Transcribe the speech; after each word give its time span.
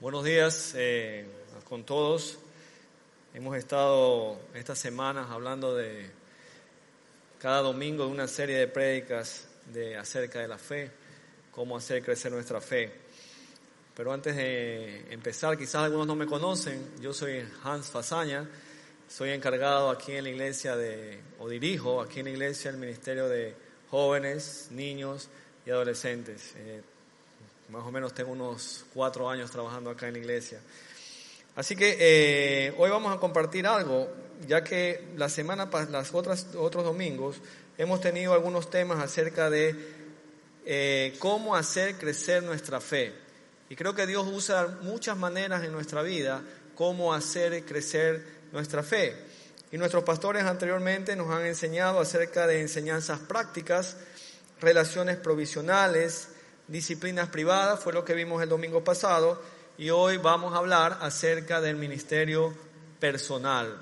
Buenos 0.00 0.24
días 0.24 0.72
eh, 0.78 1.26
con 1.68 1.84
todos. 1.84 2.38
Hemos 3.34 3.54
estado 3.58 4.40
estas 4.54 4.78
semanas 4.78 5.26
hablando 5.28 5.76
de 5.76 6.08
cada 7.38 7.60
domingo 7.60 8.06
de 8.06 8.10
una 8.10 8.26
serie 8.26 8.56
de 8.56 8.66
prédicas 8.66 9.46
de 9.70 9.98
acerca 9.98 10.38
de 10.38 10.48
la 10.48 10.56
fe, 10.56 10.90
cómo 11.52 11.76
hacer 11.76 12.02
crecer 12.02 12.32
nuestra 12.32 12.62
fe. 12.62 12.90
Pero 13.94 14.10
antes 14.14 14.36
de 14.36 15.12
empezar, 15.12 15.58
quizás 15.58 15.82
algunos 15.82 16.06
no 16.06 16.16
me 16.16 16.24
conocen, 16.24 16.82
yo 17.02 17.12
soy 17.12 17.46
Hans 17.62 17.90
Fasaña, 17.90 18.48
soy 19.06 19.32
encargado 19.32 19.90
aquí 19.90 20.12
en 20.12 20.24
la 20.24 20.30
iglesia 20.30 20.76
de, 20.76 21.20
o 21.38 21.46
dirijo 21.46 22.00
aquí 22.00 22.20
en 22.20 22.24
la 22.24 22.30
iglesia 22.30 22.70
el 22.70 22.78
Ministerio 22.78 23.28
de 23.28 23.54
Jóvenes, 23.90 24.68
Niños 24.70 25.28
y 25.66 25.70
Adolescentes. 25.70 26.54
Eh, 26.56 26.80
más 27.70 27.84
o 27.84 27.92
menos 27.92 28.12
tengo 28.12 28.32
unos 28.32 28.84
cuatro 28.92 29.30
años 29.30 29.50
trabajando 29.50 29.90
acá 29.90 30.08
en 30.08 30.14
la 30.14 30.18
iglesia. 30.18 30.60
Así 31.56 31.76
que 31.76 31.96
eh, 31.98 32.74
hoy 32.78 32.90
vamos 32.90 33.14
a 33.14 33.20
compartir 33.20 33.66
algo, 33.66 34.08
ya 34.46 34.64
que 34.64 35.08
la 35.16 35.28
semana, 35.28 35.68
las 35.90 36.14
otras 36.14 36.48
otros 36.56 36.84
domingos 36.84 37.36
hemos 37.78 38.00
tenido 38.00 38.34
algunos 38.34 38.70
temas 38.70 39.02
acerca 39.02 39.50
de 39.50 39.74
eh, 40.66 41.16
cómo 41.18 41.54
hacer 41.56 41.96
crecer 41.96 42.42
nuestra 42.42 42.80
fe. 42.80 43.12
Y 43.68 43.76
creo 43.76 43.94
que 43.94 44.06
Dios 44.06 44.26
usa 44.26 44.78
muchas 44.82 45.16
maneras 45.16 45.62
en 45.64 45.72
nuestra 45.72 46.02
vida 46.02 46.42
cómo 46.74 47.14
hacer 47.14 47.64
crecer 47.64 48.24
nuestra 48.52 48.82
fe. 48.82 49.14
Y 49.70 49.78
nuestros 49.78 50.02
pastores 50.02 50.44
anteriormente 50.44 51.14
nos 51.14 51.30
han 51.30 51.46
enseñado 51.46 52.00
acerca 52.00 52.46
de 52.46 52.60
enseñanzas 52.60 53.20
prácticas, 53.20 53.96
relaciones 54.60 55.16
provisionales, 55.16 56.29
disciplinas 56.70 57.28
privadas, 57.28 57.80
fue 57.80 57.92
lo 57.92 58.04
que 58.04 58.14
vimos 58.14 58.42
el 58.42 58.48
domingo 58.48 58.82
pasado, 58.84 59.42
y 59.76 59.90
hoy 59.90 60.18
vamos 60.18 60.54
a 60.54 60.58
hablar 60.58 60.98
acerca 61.00 61.60
del 61.60 61.76
ministerio 61.76 62.54
personal. 63.00 63.76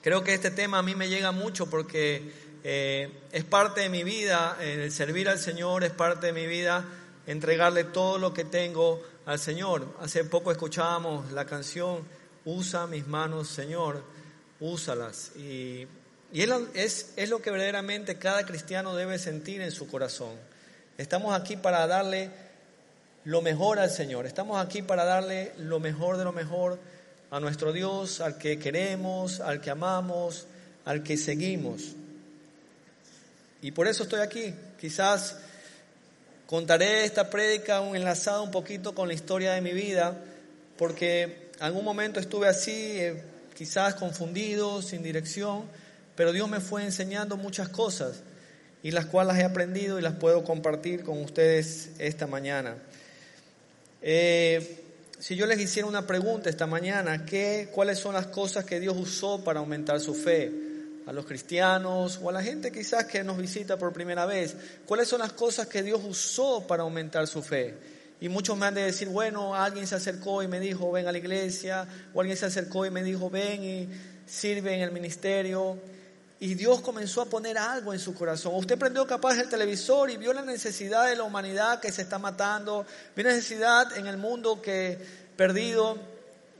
Creo 0.00 0.24
que 0.24 0.32
este 0.32 0.50
tema 0.50 0.78
a 0.78 0.82
mí 0.82 0.94
me 0.94 1.08
llega 1.08 1.32
mucho 1.32 1.68
porque 1.68 2.32
eh, 2.64 3.10
es 3.30 3.44
parte 3.44 3.82
de 3.82 3.88
mi 3.90 4.04
vida, 4.04 4.56
el 4.60 4.90
servir 4.90 5.28
al 5.28 5.38
Señor 5.38 5.84
es 5.84 5.90
parte 5.90 6.28
de 6.28 6.32
mi 6.32 6.46
vida, 6.46 6.84
entregarle 7.26 7.84
todo 7.84 8.18
lo 8.18 8.32
que 8.32 8.44
tengo 8.44 9.02
al 9.26 9.38
Señor. 9.38 9.86
Hace 10.00 10.24
poco 10.24 10.50
escuchábamos 10.50 11.30
la 11.32 11.44
canción, 11.44 12.04
usa 12.46 12.86
mis 12.86 13.06
manos, 13.06 13.48
Señor, 13.48 14.02
úsalas. 14.60 15.32
Y, 15.36 15.86
y 16.32 16.42
es, 16.74 17.12
es 17.16 17.28
lo 17.28 17.42
que 17.42 17.50
verdaderamente 17.50 18.18
cada 18.18 18.46
cristiano 18.46 18.94
debe 18.94 19.18
sentir 19.18 19.60
en 19.60 19.72
su 19.72 19.88
corazón. 19.88 20.47
Estamos 20.98 21.32
aquí 21.32 21.56
para 21.56 21.86
darle 21.86 22.28
lo 23.22 23.40
mejor 23.40 23.78
al 23.78 23.88
Señor. 23.88 24.26
Estamos 24.26 24.60
aquí 24.60 24.82
para 24.82 25.04
darle 25.04 25.52
lo 25.56 25.78
mejor 25.78 26.16
de 26.16 26.24
lo 26.24 26.32
mejor 26.32 26.80
a 27.30 27.38
nuestro 27.38 27.72
Dios, 27.72 28.20
al 28.20 28.36
que 28.36 28.58
queremos, 28.58 29.38
al 29.38 29.60
que 29.60 29.70
amamos, 29.70 30.48
al 30.84 31.04
que 31.04 31.16
seguimos. 31.16 31.94
Y 33.62 33.70
por 33.70 33.86
eso 33.86 34.02
estoy 34.02 34.22
aquí. 34.22 34.52
Quizás 34.80 35.36
contaré 36.48 37.04
esta 37.04 37.30
prédica 37.30 37.80
un 37.80 37.94
enlazado 37.94 38.42
un 38.42 38.50
poquito 38.50 38.92
con 38.92 39.06
la 39.06 39.14
historia 39.14 39.52
de 39.52 39.60
mi 39.60 39.70
vida, 39.70 40.18
porque 40.76 41.50
en 41.58 41.62
algún 41.62 41.84
momento 41.84 42.18
estuve 42.18 42.48
así, 42.48 42.72
eh, 42.72 43.22
quizás 43.54 43.94
confundido, 43.94 44.82
sin 44.82 45.04
dirección, 45.04 45.62
pero 46.16 46.32
Dios 46.32 46.48
me 46.48 46.58
fue 46.58 46.82
enseñando 46.82 47.36
muchas 47.36 47.68
cosas 47.68 48.24
y 48.82 48.90
las 48.90 49.06
cuales 49.06 49.36
he 49.36 49.44
aprendido 49.44 49.98
y 49.98 50.02
las 50.02 50.14
puedo 50.14 50.44
compartir 50.44 51.02
con 51.02 51.22
ustedes 51.22 51.90
esta 51.98 52.26
mañana. 52.26 52.76
Eh, 54.00 54.84
si 55.18 55.34
yo 55.34 55.46
les 55.46 55.58
hiciera 55.58 55.88
una 55.88 56.06
pregunta 56.06 56.48
esta 56.48 56.66
mañana, 56.66 57.26
¿qué, 57.26 57.70
¿cuáles 57.72 57.98
son 57.98 58.14
las 58.14 58.28
cosas 58.28 58.64
que 58.64 58.78
Dios 58.78 58.96
usó 58.96 59.42
para 59.42 59.60
aumentar 59.60 60.00
su 60.00 60.14
fe? 60.14 60.52
A 61.06 61.12
los 61.12 61.24
cristianos 61.24 62.20
o 62.22 62.28
a 62.28 62.32
la 62.32 62.42
gente 62.42 62.70
quizás 62.70 63.06
que 63.06 63.24
nos 63.24 63.38
visita 63.38 63.78
por 63.78 63.92
primera 63.92 64.26
vez, 64.26 64.54
¿cuáles 64.86 65.08
son 65.08 65.20
las 65.20 65.32
cosas 65.32 65.66
que 65.66 65.82
Dios 65.82 66.02
usó 66.04 66.66
para 66.66 66.82
aumentar 66.82 67.26
su 67.26 67.42
fe? 67.42 67.74
Y 68.20 68.28
muchos 68.28 68.56
me 68.58 68.66
han 68.66 68.74
de 68.74 68.82
decir, 68.82 69.08
bueno, 69.08 69.54
alguien 69.54 69.86
se 69.86 69.94
acercó 69.94 70.42
y 70.42 70.48
me 70.48 70.60
dijo, 70.60 70.90
ven 70.90 71.06
a 71.06 71.12
la 71.12 71.18
iglesia, 71.18 71.86
o 72.12 72.20
alguien 72.20 72.36
se 72.36 72.46
acercó 72.46 72.84
y 72.84 72.90
me 72.90 73.02
dijo, 73.02 73.30
ven 73.30 73.64
y 73.64 73.88
sirve 74.26 74.74
en 74.74 74.80
el 74.80 74.92
ministerio. 74.92 75.78
Y 76.40 76.54
Dios 76.54 76.80
comenzó 76.80 77.22
a 77.22 77.26
poner 77.26 77.58
algo 77.58 77.92
en 77.92 77.98
su 77.98 78.14
corazón. 78.14 78.54
Usted 78.54 78.78
prendió 78.78 79.06
capaz 79.06 79.38
el 79.38 79.48
televisor 79.48 80.08
y 80.08 80.16
vio 80.16 80.32
la 80.32 80.42
necesidad 80.42 81.06
de 81.06 81.16
la 81.16 81.24
humanidad 81.24 81.80
que 81.80 81.90
se 81.90 82.02
está 82.02 82.18
matando, 82.18 82.86
vio 83.16 83.24
la 83.24 83.32
necesidad 83.32 83.96
en 83.96 84.06
el 84.06 84.18
mundo 84.18 84.62
que 84.62 84.98
perdido. 85.36 85.98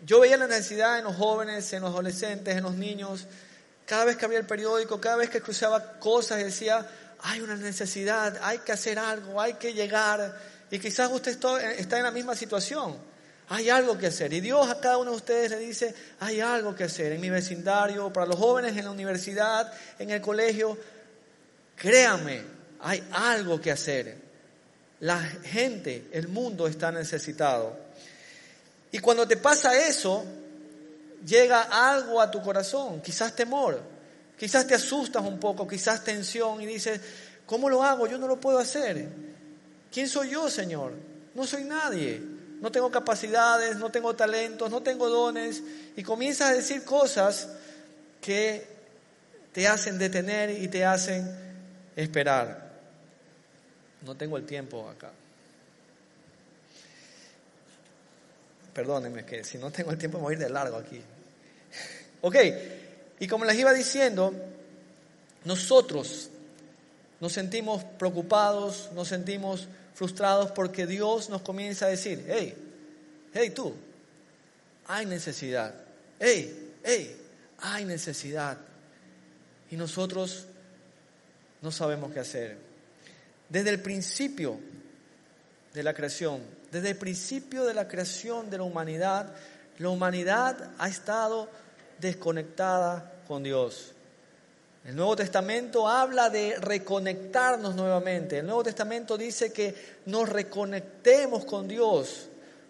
Yo 0.05 0.21
veía 0.21 0.37
la 0.37 0.49
necesidad 0.49 0.99
en 0.99 1.05
los 1.05 1.15
jóvenes, 1.15 1.73
en 1.73 1.83
los 1.83 1.91
adolescentes, 1.91 2.57
en 2.57 2.65
los 2.65 2.75
niños. 2.75 3.27
Cada 3.87 4.05
vez 4.05 4.17
que 4.17 4.25
había 4.25 4.39
el 4.39 4.47
periódico, 4.47 5.01
cada 5.01 5.17
vez 5.17 5.31
que 5.31 5.41
cruzaba 5.41 5.99
cosas, 6.01 6.39
decía, 6.39 6.85
hay 7.21 7.41
una 7.41 7.55
necesidad, 7.55 8.37
hay 8.43 8.59
que 8.59 8.73
hacer 8.73 8.99
algo, 8.99 9.41
hay 9.41 9.55
que 9.55 9.75
llegar. 9.75 10.41
Y 10.71 10.81
quizás 10.81 11.11
usted 11.13 11.39
está 11.79 11.99
en 11.99 12.03
la 12.03 12.11
misma 12.11 12.35
situación. 12.35 12.97
Hay 13.51 13.71
algo 13.71 13.97
que 13.97 14.09
hacer. 14.09 14.33
Y 14.33 14.41
Dios 14.41 14.69
a 14.69 14.79
cada 14.79 14.99
uno 14.99 15.13
de 15.13 15.17
ustedes 15.17 15.51
le 15.51 15.59
dice, 15.59 15.95
hay 16.21 16.41
algo 16.41 16.75
que 16.75 16.85
hacer 16.85 17.13
en 17.13 17.21
mi 17.21 17.31
vecindario, 17.31 18.13
para 18.13 18.27
los 18.27 18.37
jóvenes 18.37 18.77
en 18.77 18.85
la 18.85 18.91
universidad, 18.91 19.73
en 19.99 20.11
el 20.11 20.21
colegio. 20.21 20.77
Créame, 21.75 22.43
hay 22.81 23.03
algo 23.13 23.61
que 23.61 23.71
hacer. 23.71 24.17
La 25.01 25.19
gente, 25.21 26.09
el 26.13 26.29
mundo 26.29 26.67
está 26.67 26.93
necesitado. 26.93 27.75
Y 28.93 28.99
cuando 28.99 29.27
te 29.27 29.39
pasa 29.39 29.79
eso, 29.79 30.25
llega 31.25 31.63
algo 31.63 32.21
a 32.21 32.31
tu 32.31 32.43
corazón, 32.43 33.01
quizás 33.01 33.35
temor, 33.35 33.81
quizás 34.39 34.67
te 34.67 34.75
asustas 34.75 35.25
un 35.25 35.39
poco, 35.39 35.67
quizás 35.67 36.05
tensión 36.05 36.61
y 36.61 36.67
dices, 36.67 37.01
¿cómo 37.47 37.71
lo 37.71 37.83
hago? 37.83 38.07
Yo 38.07 38.19
no 38.19 38.27
lo 38.27 38.39
puedo 38.39 38.59
hacer. 38.59 39.09
¿Quién 39.91 40.09
soy 40.09 40.31
yo, 40.31 40.51
Señor? 40.51 40.93
No 41.35 41.47
soy 41.47 41.65
nadie 41.65 42.38
no 42.61 42.73
tengo 42.73 42.91
capacidades, 42.91 43.77
no 43.77 43.91
tengo 43.91 44.15
talentos, 44.15 44.71
no 44.71 44.83
tengo 44.83 45.09
dones, 45.09 45.63
y 45.97 46.03
comienzas 46.03 46.51
a 46.51 46.55
decir 46.55 46.85
cosas 46.85 47.49
que 48.21 48.67
te 49.53 49.67
hacen 49.69 49.99
detener 49.99 50.51
y 50.51 50.69
te 50.69 50.85
hacen 50.85 51.29
esperar. 51.97 52.69
No 54.03 54.15
tengo 54.15 54.37
el 54.37 54.47
tiempo 54.47 54.89
acá. 54.89 55.11
Perdónenme 58.73 59.25
que 59.25 59.43
si 59.43 59.59
no 59.59 59.71
tengo 59.71 59.91
el 59.91 59.99
tiempo 59.99 60.19
me 60.19 60.25
voy 60.25 60.35
a 60.35 60.37
ir 60.37 60.43
de 60.43 60.51
largo 60.51 60.77
aquí. 60.77 61.03
Ok, 62.21 62.35
y 63.21 63.29
como 63.29 63.45
les 63.45 63.57
iba 63.57 63.73
diciendo, 63.73 64.35
nosotros 65.45 66.31
nos 67.21 67.33
sentimos 67.33 67.85
preocupados, 67.85 68.91
nos 68.93 69.07
sentimos 69.07 69.69
frustrados 69.99 70.53
porque 70.53 70.87
Dios 70.87 71.29
nos 71.29 71.43
comienza 71.43 71.87
a 71.87 71.89
decir, 71.89 72.25
hey, 72.29 72.55
hey 73.35 73.51
tú, 73.51 73.75
hay 74.87 75.07
necesidad, 75.07 75.75
hey, 76.21 76.77
hey, 76.85 77.21
hay 77.59 77.85
necesidad. 77.85 78.59
Y 79.73 79.77
nosotros 79.77 80.47
no 81.61 81.73
sabemos 81.73 82.13
qué 82.13 82.21
hacer. 82.21 82.59
Desde 83.49 83.71
el 83.71 83.83
principio 83.83 84.61
de 85.75 85.83
la 85.83 85.93
creación, 85.95 86.43
desde 86.71 86.91
el 86.91 86.97
principio 86.97 87.65
de 87.65 87.75
la 87.75 87.89
creación 87.89 88.51
de 88.51 88.59
la 88.59 88.63
humanidad, 88.63 89.35
la 89.79 89.89
humanidad 89.89 90.75
ha 90.79 90.89
estado 90.89 91.51
desconectada 91.99 93.21
con 93.27 93.43
Dios. 93.43 93.95
El 94.85 94.97
Nuevo 94.97 95.17
Testamento 95.17 95.87
habla 95.87 96.31
de 96.31 96.57
reconectarnos 96.57 97.75
nuevamente. 97.75 98.39
El 98.39 98.47
Nuevo 98.47 98.63
Testamento 98.63 99.19
dice 99.19 99.53
que 99.53 99.75
nos 100.07 100.29
reconectemos 100.29 101.45
con 101.45 101.69
Dios 101.69 102.29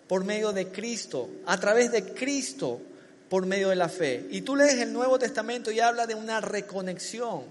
por 0.08 0.24
medio 0.24 0.52
de 0.52 0.68
Cristo, 0.68 1.28
a 1.46 1.58
través 1.60 1.92
de 1.92 2.14
Cristo, 2.14 2.80
por 3.28 3.46
medio 3.46 3.68
de 3.68 3.76
la 3.76 3.88
fe. 3.88 4.26
Y 4.30 4.40
tú 4.40 4.56
lees 4.56 4.80
el 4.80 4.92
Nuevo 4.92 5.18
Testamento 5.18 5.70
y 5.70 5.80
habla 5.80 6.06
de 6.06 6.14
una 6.14 6.40
reconexión. 6.40 7.44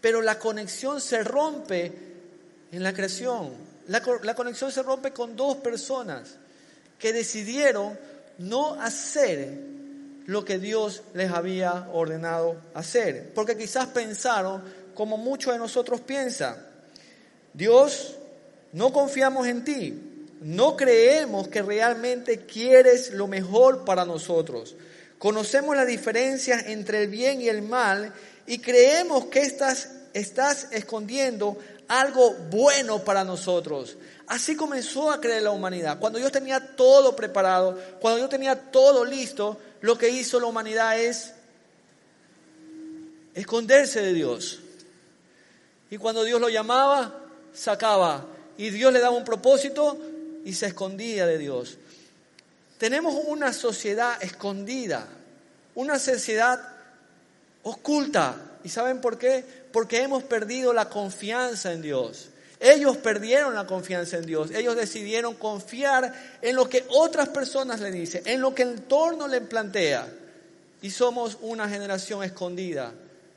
Pero 0.00 0.22
la 0.22 0.38
conexión 0.38 1.00
se 1.00 1.22
rompe 1.24 1.92
en 2.70 2.82
la 2.82 2.92
creación. 2.92 3.52
La, 3.88 4.00
la 4.22 4.34
conexión 4.34 4.70
se 4.70 4.82
rompe 4.82 5.12
con 5.12 5.36
dos 5.36 5.56
personas 5.56 6.36
que 6.98 7.12
decidieron 7.12 7.98
no 8.38 8.80
hacer 8.80 9.75
lo 10.26 10.44
que 10.44 10.58
Dios 10.58 11.02
les 11.14 11.30
había 11.30 11.88
ordenado 11.92 12.60
hacer. 12.74 13.32
Porque 13.34 13.56
quizás 13.56 13.86
pensaron 13.86 14.62
como 14.94 15.16
muchos 15.16 15.52
de 15.52 15.58
nosotros 15.58 16.00
piensan, 16.00 16.56
Dios, 17.52 18.16
no 18.72 18.92
confiamos 18.92 19.46
en 19.46 19.64
ti, 19.64 20.26
no 20.40 20.76
creemos 20.76 21.48
que 21.48 21.62
realmente 21.62 22.40
quieres 22.40 23.12
lo 23.12 23.26
mejor 23.26 23.84
para 23.84 24.04
nosotros. 24.04 24.74
Conocemos 25.18 25.76
la 25.76 25.84
diferencia 25.84 26.60
entre 26.60 27.04
el 27.04 27.08
bien 27.08 27.40
y 27.40 27.48
el 27.48 27.62
mal 27.62 28.12
y 28.46 28.58
creemos 28.58 29.26
que 29.26 29.40
estás, 29.40 29.90
estás 30.12 30.68
escondiendo 30.72 31.56
algo 31.88 32.32
bueno 32.50 33.04
para 33.04 33.24
nosotros. 33.24 33.96
Así 34.26 34.56
comenzó 34.56 35.10
a 35.10 35.20
creer 35.20 35.42
la 35.42 35.50
humanidad. 35.50 35.98
Cuando 35.98 36.18
Dios 36.18 36.32
tenía 36.32 36.74
todo 36.74 37.14
preparado, 37.14 37.78
cuando 38.00 38.18
Dios 38.18 38.30
tenía 38.30 38.70
todo 38.70 39.04
listo, 39.04 39.58
lo 39.80 39.96
que 39.96 40.08
hizo 40.08 40.40
la 40.40 40.46
humanidad 40.46 40.98
es 40.98 41.32
esconderse 43.34 44.02
de 44.02 44.12
Dios. 44.12 44.60
Y 45.90 45.98
cuando 45.98 46.24
Dios 46.24 46.40
lo 46.40 46.48
llamaba, 46.48 47.20
sacaba. 47.54 48.26
Y 48.58 48.70
Dios 48.70 48.92
le 48.92 49.00
daba 49.00 49.16
un 49.16 49.24
propósito 49.24 49.98
y 50.44 50.54
se 50.54 50.66
escondía 50.66 51.26
de 51.26 51.38
Dios. 51.38 51.78
Tenemos 52.78 53.14
una 53.26 53.52
sociedad 53.52 54.22
escondida, 54.22 55.06
una 55.74 55.98
sociedad 55.98 56.60
oculta. 57.62 58.36
¿Y 58.64 58.68
saben 58.68 59.00
por 59.00 59.18
qué? 59.18 59.65
Porque 59.76 60.00
hemos 60.00 60.22
perdido 60.22 60.72
la 60.72 60.88
confianza 60.88 61.70
en 61.70 61.82
Dios. 61.82 62.30
Ellos 62.60 62.96
perdieron 62.96 63.54
la 63.54 63.66
confianza 63.66 64.16
en 64.16 64.24
Dios. 64.24 64.50
Ellos 64.50 64.74
decidieron 64.74 65.34
confiar 65.34 66.38
en 66.40 66.56
lo 66.56 66.66
que 66.66 66.86
otras 66.88 67.28
personas 67.28 67.80
le 67.80 67.90
dicen, 67.90 68.22
en 68.24 68.40
lo 68.40 68.54
que 68.54 68.62
el 68.62 68.70
entorno 68.70 69.28
le 69.28 69.42
plantea. 69.42 70.08
Y 70.80 70.90
somos 70.90 71.36
una 71.42 71.68
generación 71.68 72.24
escondida. 72.24 72.90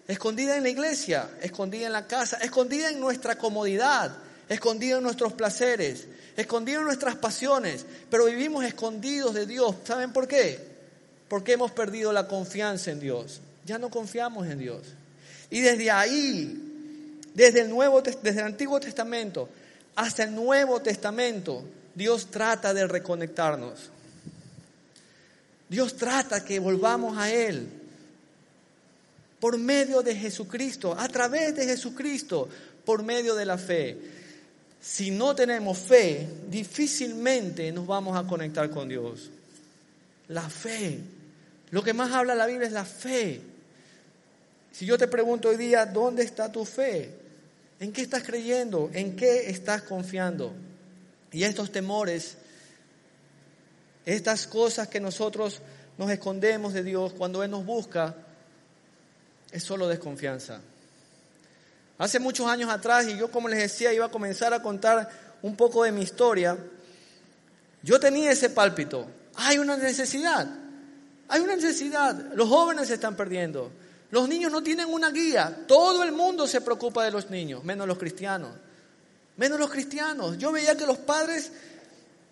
Escondida 0.07 0.55
en 0.55 0.63
la 0.63 0.69
iglesia, 0.69 1.29
escondida 1.41 1.87
en 1.87 1.91
la 1.91 2.07
casa, 2.07 2.37
escondida 2.37 2.89
en 2.89 3.01
nuestra 3.01 3.37
comodidad, 3.37 4.15
escondida 4.47 4.95
en 4.95 5.03
nuestros 5.03 5.33
placeres, 5.33 6.07
escondida 6.37 6.77
en 6.77 6.85
nuestras 6.85 7.15
pasiones. 7.15 7.85
Pero 8.09 8.23
vivimos 8.23 8.63
escondidos 8.63 9.33
de 9.33 9.45
Dios. 9.45 9.75
¿Saben 9.83 10.13
por 10.13 10.25
qué? 10.25 10.57
Porque 11.27 11.51
hemos 11.51 11.71
perdido 11.71 12.13
la 12.13 12.29
confianza 12.29 12.91
en 12.91 13.01
Dios. 13.01 13.41
Ya 13.65 13.77
no 13.77 13.89
confiamos 13.89 14.47
en 14.47 14.59
Dios. 14.59 14.83
Y 15.49 15.61
desde 15.61 15.91
ahí 15.91 16.69
desde 17.33 17.61
el, 17.61 17.69
Nuevo, 17.69 18.01
desde 18.01 18.39
el 18.39 18.45
Antiguo 18.45 18.79
Testamento 18.79 19.49
hasta 19.95 20.23
el 20.23 20.35
Nuevo 20.35 20.81
Testamento, 20.81 21.63
Dios 21.95 22.27
trata 22.31 22.73
de 22.73 22.87
reconectarnos. 22.87 23.89
Dios 25.67 25.95
trata 25.95 26.43
que 26.43 26.59
volvamos 26.59 27.17
a 27.17 27.31
Él 27.31 27.67
por 29.39 29.57
medio 29.57 30.01
de 30.01 30.15
Jesucristo, 30.15 30.95
a 30.97 31.07
través 31.07 31.55
de 31.55 31.65
Jesucristo, 31.65 32.49
por 32.83 33.03
medio 33.03 33.35
de 33.35 33.45
la 33.45 33.57
fe. 33.57 33.97
Si 34.81 35.11
no 35.11 35.35
tenemos 35.35 35.77
fe, 35.77 36.27
difícilmente 36.49 37.71
nos 37.71 37.87
vamos 37.87 38.17
a 38.17 38.27
conectar 38.27 38.69
con 38.69 38.89
Dios. 38.89 39.29
La 40.29 40.49
fe. 40.49 40.99
Lo 41.71 41.83
que 41.83 41.93
más 41.93 42.11
habla 42.11 42.35
la 42.35 42.47
Biblia 42.47 42.67
es 42.67 42.73
la 42.73 42.85
fe. 42.85 43.41
Si 44.71 44.85
yo 44.85 44.97
te 44.97 45.07
pregunto 45.07 45.49
hoy 45.49 45.57
día, 45.57 45.85
¿dónde 45.85 46.23
está 46.23 46.51
tu 46.51 46.65
fe? 46.65 47.13
¿En 47.79 47.91
qué 47.91 48.01
estás 48.01 48.23
creyendo? 48.23 48.89
¿En 48.93 49.15
qué 49.15 49.49
estás 49.49 49.81
confiando? 49.83 50.53
Y 51.31 51.43
estos 51.43 51.71
temores, 51.71 52.35
estas 54.05 54.47
cosas 54.47 54.87
que 54.87 54.99
nosotros 54.99 55.61
nos 55.97 56.09
escondemos 56.11 56.73
de 56.73 56.83
Dios 56.83 57.13
cuando 57.13 57.43
Él 57.43 57.51
nos 57.51 57.65
busca, 57.65 58.15
es 59.51 59.63
solo 59.63 59.87
desconfianza. 59.87 60.61
Hace 61.97 62.19
muchos 62.19 62.47
años 62.47 62.69
atrás, 62.69 63.07
y 63.07 63.17
yo 63.17 63.29
como 63.29 63.49
les 63.49 63.59
decía, 63.59 63.93
iba 63.93 64.05
a 64.05 64.11
comenzar 64.11 64.53
a 64.53 64.61
contar 64.61 65.09
un 65.41 65.55
poco 65.55 65.83
de 65.83 65.91
mi 65.91 66.01
historia, 66.01 66.57
yo 67.83 67.99
tenía 67.99 68.31
ese 68.31 68.49
pálpito. 68.49 69.07
Hay 69.35 69.57
una 69.57 69.77
necesidad, 69.77 70.47
hay 71.27 71.41
una 71.41 71.55
necesidad, 71.55 72.33
los 72.33 72.47
jóvenes 72.47 72.87
se 72.87 72.95
están 72.95 73.15
perdiendo. 73.15 73.71
Los 74.11 74.27
niños 74.27 74.51
no 74.51 74.63
tienen 74.63 74.87
una 74.87 75.11
guía. 75.11 75.65
Todo 75.67 76.03
el 76.03 76.11
mundo 76.11 76.47
se 76.47 76.61
preocupa 76.61 77.03
de 77.03 77.11
los 77.11 77.29
niños, 77.29 77.63
menos 77.63 77.87
los 77.87 77.97
cristianos. 77.97 78.51
Menos 79.37 79.59
los 79.59 79.69
cristianos. 79.69 80.37
Yo 80.37 80.51
veía 80.51 80.75
que 80.75 80.85
los 80.85 80.97
padres, 80.97 81.51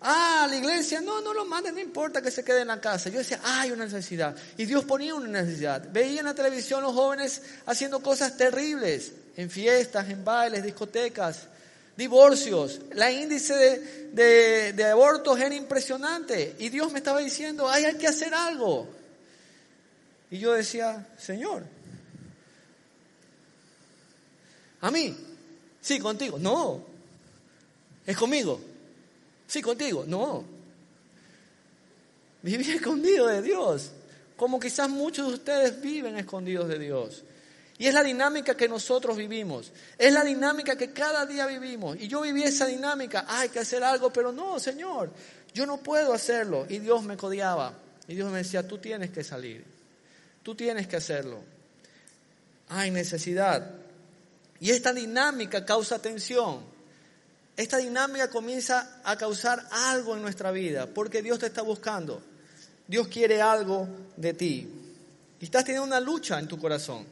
ah, 0.00 0.46
la 0.50 0.56
iglesia, 0.56 1.00
no, 1.00 1.20
no 1.20 1.32
lo 1.32 1.44
manden, 1.44 1.74
no 1.74 1.80
importa 1.80 2.20
que 2.20 2.30
se 2.30 2.44
quede 2.44 2.62
en 2.62 2.68
la 2.68 2.80
casa. 2.80 3.08
Yo 3.08 3.18
decía, 3.18 3.40
hay 3.42 3.70
una 3.70 3.84
necesidad. 3.84 4.36
Y 4.56 4.66
Dios 4.66 4.84
ponía 4.84 5.14
una 5.14 5.28
necesidad. 5.28 5.88
Veía 5.90 6.20
en 6.20 6.26
la 6.26 6.34
televisión 6.34 6.82
los 6.82 6.92
jóvenes 6.92 7.42
haciendo 7.66 8.00
cosas 8.00 8.36
terribles, 8.36 9.12
en 9.36 9.48
fiestas, 9.48 10.10
en 10.10 10.24
bailes, 10.24 10.64
discotecas, 10.64 11.46
divorcios. 11.96 12.80
La 12.92 13.10
índice 13.10 13.54
de, 14.12 14.72
de, 14.72 14.84
abortos 14.84 15.38
era 15.38 15.54
impresionante. 15.54 16.56
Y 16.58 16.68
Dios 16.70 16.92
me 16.92 16.98
estaba 16.98 17.20
diciendo, 17.20 17.68
ay, 17.70 17.84
hay 17.84 17.94
que 17.94 18.08
hacer 18.08 18.34
algo. 18.34 18.97
Y 20.30 20.38
yo 20.38 20.52
decía, 20.52 21.08
Señor, 21.18 21.64
a 24.80 24.90
mí, 24.90 25.16
sí, 25.80 25.98
contigo, 25.98 26.38
no, 26.38 26.84
es 28.06 28.16
conmigo, 28.16 28.60
sí, 29.46 29.60
contigo, 29.62 30.04
no. 30.06 30.44
Viví 32.42 32.70
escondido 32.72 33.26
de 33.26 33.42
Dios, 33.42 33.90
como 34.36 34.60
quizás 34.60 34.88
muchos 34.88 35.28
de 35.28 35.34
ustedes 35.34 35.80
viven 35.80 36.16
escondidos 36.16 36.68
de 36.68 36.78
Dios. 36.78 37.24
Y 37.78 37.86
es 37.86 37.94
la 37.94 38.02
dinámica 38.02 38.56
que 38.56 38.68
nosotros 38.68 39.16
vivimos. 39.16 39.70
Es 39.96 40.12
la 40.12 40.24
dinámica 40.24 40.76
que 40.76 40.92
cada 40.92 41.24
día 41.26 41.46
vivimos. 41.46 41.96
Y 42.00 42.08
yo 42.08 42.22
viví 42.22 42.42
esa 42.42 42.66
dinámica. 42.66 43.24
hay 43.28 43.50
que 43.50 43.60
hacer 43.60 43.84
algo, 43.84 44.12
pero 44.12 44.32
no, 44.32 44.58
Señor, 44.58 45.12
yo 45.54 45.64
no 45.64 45.76
puedo 45.76 46.12
hacerlo. 46.12 46.66
Y 46.68 46.80
Dios 46.80 47.04
me 47.04 47.16
codiaba. 47.16 47.78
Y 48.08 48.16
Dios 48.16 48.32
me 48.32 48.38
decía, 48.38 48.66
tú 48.66 48.78
tienes 48.78 49.10
que 49.10 49.22
salir. 49.22 49.77
Tú 50.42 50.54
tienes 50.54 50.86
que 50.86 50.96
hacerlo. 50.96 51.42
Hay 52.68 52.90
necesidad. 52.90 53.70
Y 54.60 54.70
esta 54.70 54.92
dinámica 54.92 55.64
causa 55.64 56.00
tensión. 56.00 56.62
Esta 57.56 57.78
dinámica 57.78 58.30
comienza 58.30 59.00
a 59.04 59.16
causar 59.16 59.66
algo 59.70 60.14
en 60.14 60.22
nuestra 60.22 60.50
vida, 60.52 60.86
porque 60.86 61.22
Dios 61.22 61.38
te 61.38 61.46
está 61.46 61.62
buscando. 61.62 62.22
Dios 62.86 63.08
quiere 63.08 63.42
algo 63.42 63.88
de 64.16 64.32
ti. 64.34 64.68
Y 65.40 65.44
estás 65.44 65.64
teniendo 65.64 65.86
una 65.86 66.00
lucha 66.00 66.38
en 66.38 66.46
tu 66.46 66.58
corazón. 66.58 67.04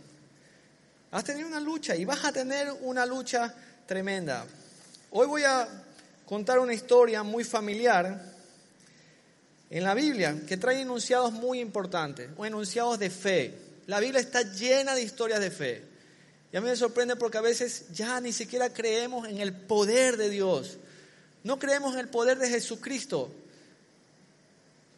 Has 1.11 1.25
tenido 1.25 1.49
una 1.49 1.61
lucha 1.61 1.97
y 1.97 2.05
vas 2.05 2.25
a 2.25 2.33
tener 2.33 2.73
una 2.83 3.07
lucha 3.07 3.55
tremenda. 3.87 4.47
Hoy 5.11 5.27
voy 5.27 5.43
a 5.45 5.69
contar 6.27 6.59
una 6.59 6.75
historia 6.75 7.23
muy 7.23 7.45
familiar 7.45 8.36
en 9.71 9.85
la 9.85 9.95
Biblia 9.95 10.43
que 10.47 10.57
trae 10.57 10.81
enunciados 10.81 11.33
muy 11.33 11.61
importantes 11.61 12.31
o 12.37 12.47
enunciados 12.47 12.99
de 12.99 13.11
fe. 13.11 13.55
La 13.87 14.01
Biblia 14.01 14.21
está 14.21 14.43
llena 14.43 14.95
de 14.95 15.03
historias 15.03 15.41
de 15.41 15.51
fe. 15.51 15.83
Y 16.53 16.57
a 16.57 16.61
mí 16.61 16.69
me 16.69 16.77
sorprende 16.77 17.17
porque 17.17 17.39
a 17.39 17.43
veces 17.43 17.87
ya 17.93 18.21
ni 18.21 18.33
siquiera 18.33 18.73
creemos 18.73 19.29
en 19.29 19.39
el 19.39 19.53
poder 19.53 20.17
de 20.17 20.31
Dios. 20.31 20.79
No 21.45 21.59
creemos 21.59 21.95
en 21.95 22.01
el 22.01 22.09
poder 22.09 22.39
de 22.39 22.49
Jesucristo. 22.49 23.33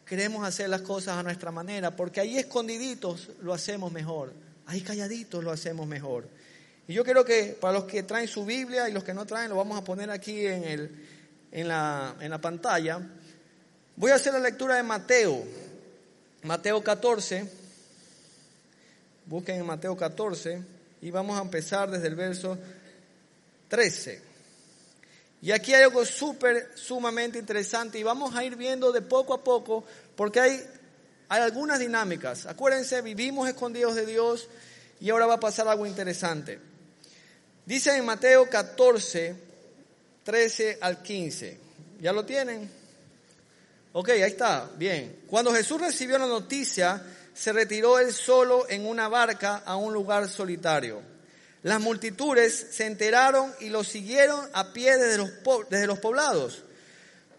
Queremos 0.05 0.47
hacer 0.47 0.69
las 0.69 0.81
cosas 0.81 1.17
a 1.17 1.23
nuestra 1.23 1.51
manera 1.51 1.95
porque 1.95 2.19
ahí 2.19 2.37
escondiditos 2.37 3.29
lo 3.41 3.53
hacemos 3.53 3.91
mejor. 3.91 4.33
Ahí 4.65 4.81
calladitos 4.81 5.43
lo 5.43 5.51
hacemos 5.51 5.87
mejor. 5.87 6.27
Y 6.87 6.93
yo 6.93 7.03
quiero 7.03 7.23
que 7.23 7.57
para 7.59 7.73
los 7.73 7.83
que 7.85 8.03
traen 8.03 8.27
su 8.27 8.45
Biblia 8.45 8.89
y 8.89 8.93
los 8.93 9.03
que 9.03 9.13
no 9.13 9.25
traen, 9.25 9.49
lo 9.49 9.55
vamos 9.55 9.77
a 9.77 9.83
poner 9.83 10.09
aquí 10.09 10.45
en, 10.45 10.63
el, 10.63 10.89
en, 11.51 11.67
la, 11.67 12.15
en 12.19 12.31
la 12.31 12.41
pantalla. 12.41 12.99
Voy 13.99 14.11
a 14.11 14.15
hacer 14.15 14.31
la 14.31 14.39
lectura 14.39 14.77
de 14.77 14.83
Mateo, 14.83 15.43
Mateo 16.43 16.81
14. 16.81 17.45
Busquen 19.25 19.57
en 19.57 19.65
Mateo 19.65 19.97
14 19.97 20.63
y 21.01 21.11
vamos 21.11 21.37
a 21.37 21.41
empezar 21.41 21.91
desde 21.91 22.07
el 22.07 22.15
verso 22.15 22.57
13. 23.67 24.21
Y 25.41 25.51
aquí 25.51 25.73
hay 25.73 25.83
algo 25.83 26.05
súper, 26.05 26.71
sumamente 26.75 27.39
interesante 27.39 27.99
y 27.99 28.03
vamos 28.03 28.33
a 28.37 28.45
ir 28.45 28.55
viendo 28.55 28.93
de 28.93 29.01
poco 29.01 29.33
a 29.33 29.43
poco 29.43 29.83
porque 30.15 30.39
hay, 30.39 30.63
hay 31.27 31.41
algunas 31.41 31.77
dinámicas. 31.77 32.45
Acuérdense, 32.45 33.01
vivimos 33.01 33.49
escondidos 33.49 33.95
de 33.95 34.05
Dios 34.05 34.47
y 35.01 35.09
ahora 35.09 35.25
va 35.25 35.33
a 35.33 35.39
pasar 35.41 35.67
algo 35.67 35.85
interesante. 35.85 36.57
Dice 37.65 37.97
en 37.97 38.05
Mateo 38.05 38.49
14, 38.49 39.35
13 40.23 40.77
al 40.79 41.03
15. 41.03 41.57
¿Ya 41.99 42.13
lo 42.13 42.23
tienen? 42.25 42.78
Ok, 43.91 44.09
ahí 44.09 44.21
está, 44.21 44.69
bien. 44.77 45.23
Cuando 45.27 45.53
Jesús 45.53 45.81
recibió 45.81 46.17
la 46.19 46.27
noticia, 46.27 47.03
se 47.33 47.51
retiró 47.51 47.97
él 47.99 48.13
solo 48.13 48.69
en 48.69 48.85
una 48.85 49.07
barca 49.07 49.63
a 49.65 49.75
un 49.77 49.93
lugar 49.93 50.29
solitario. 50.29 51.01
Las 51.63 51.81
multitudes 51.81 52.67
se 52.71 52.85
enteraron 52.85 53.51
y 53.59 53.69
lo 53.69 53.83
siguieron 53.83 54.47
a 54.53 54.71
pie 54.73 54.97
desde 54.97 55.17
los, 55.17 55.29
desde 55.69 55.87
los 55.87 55.99
poblados. 55.99 56.63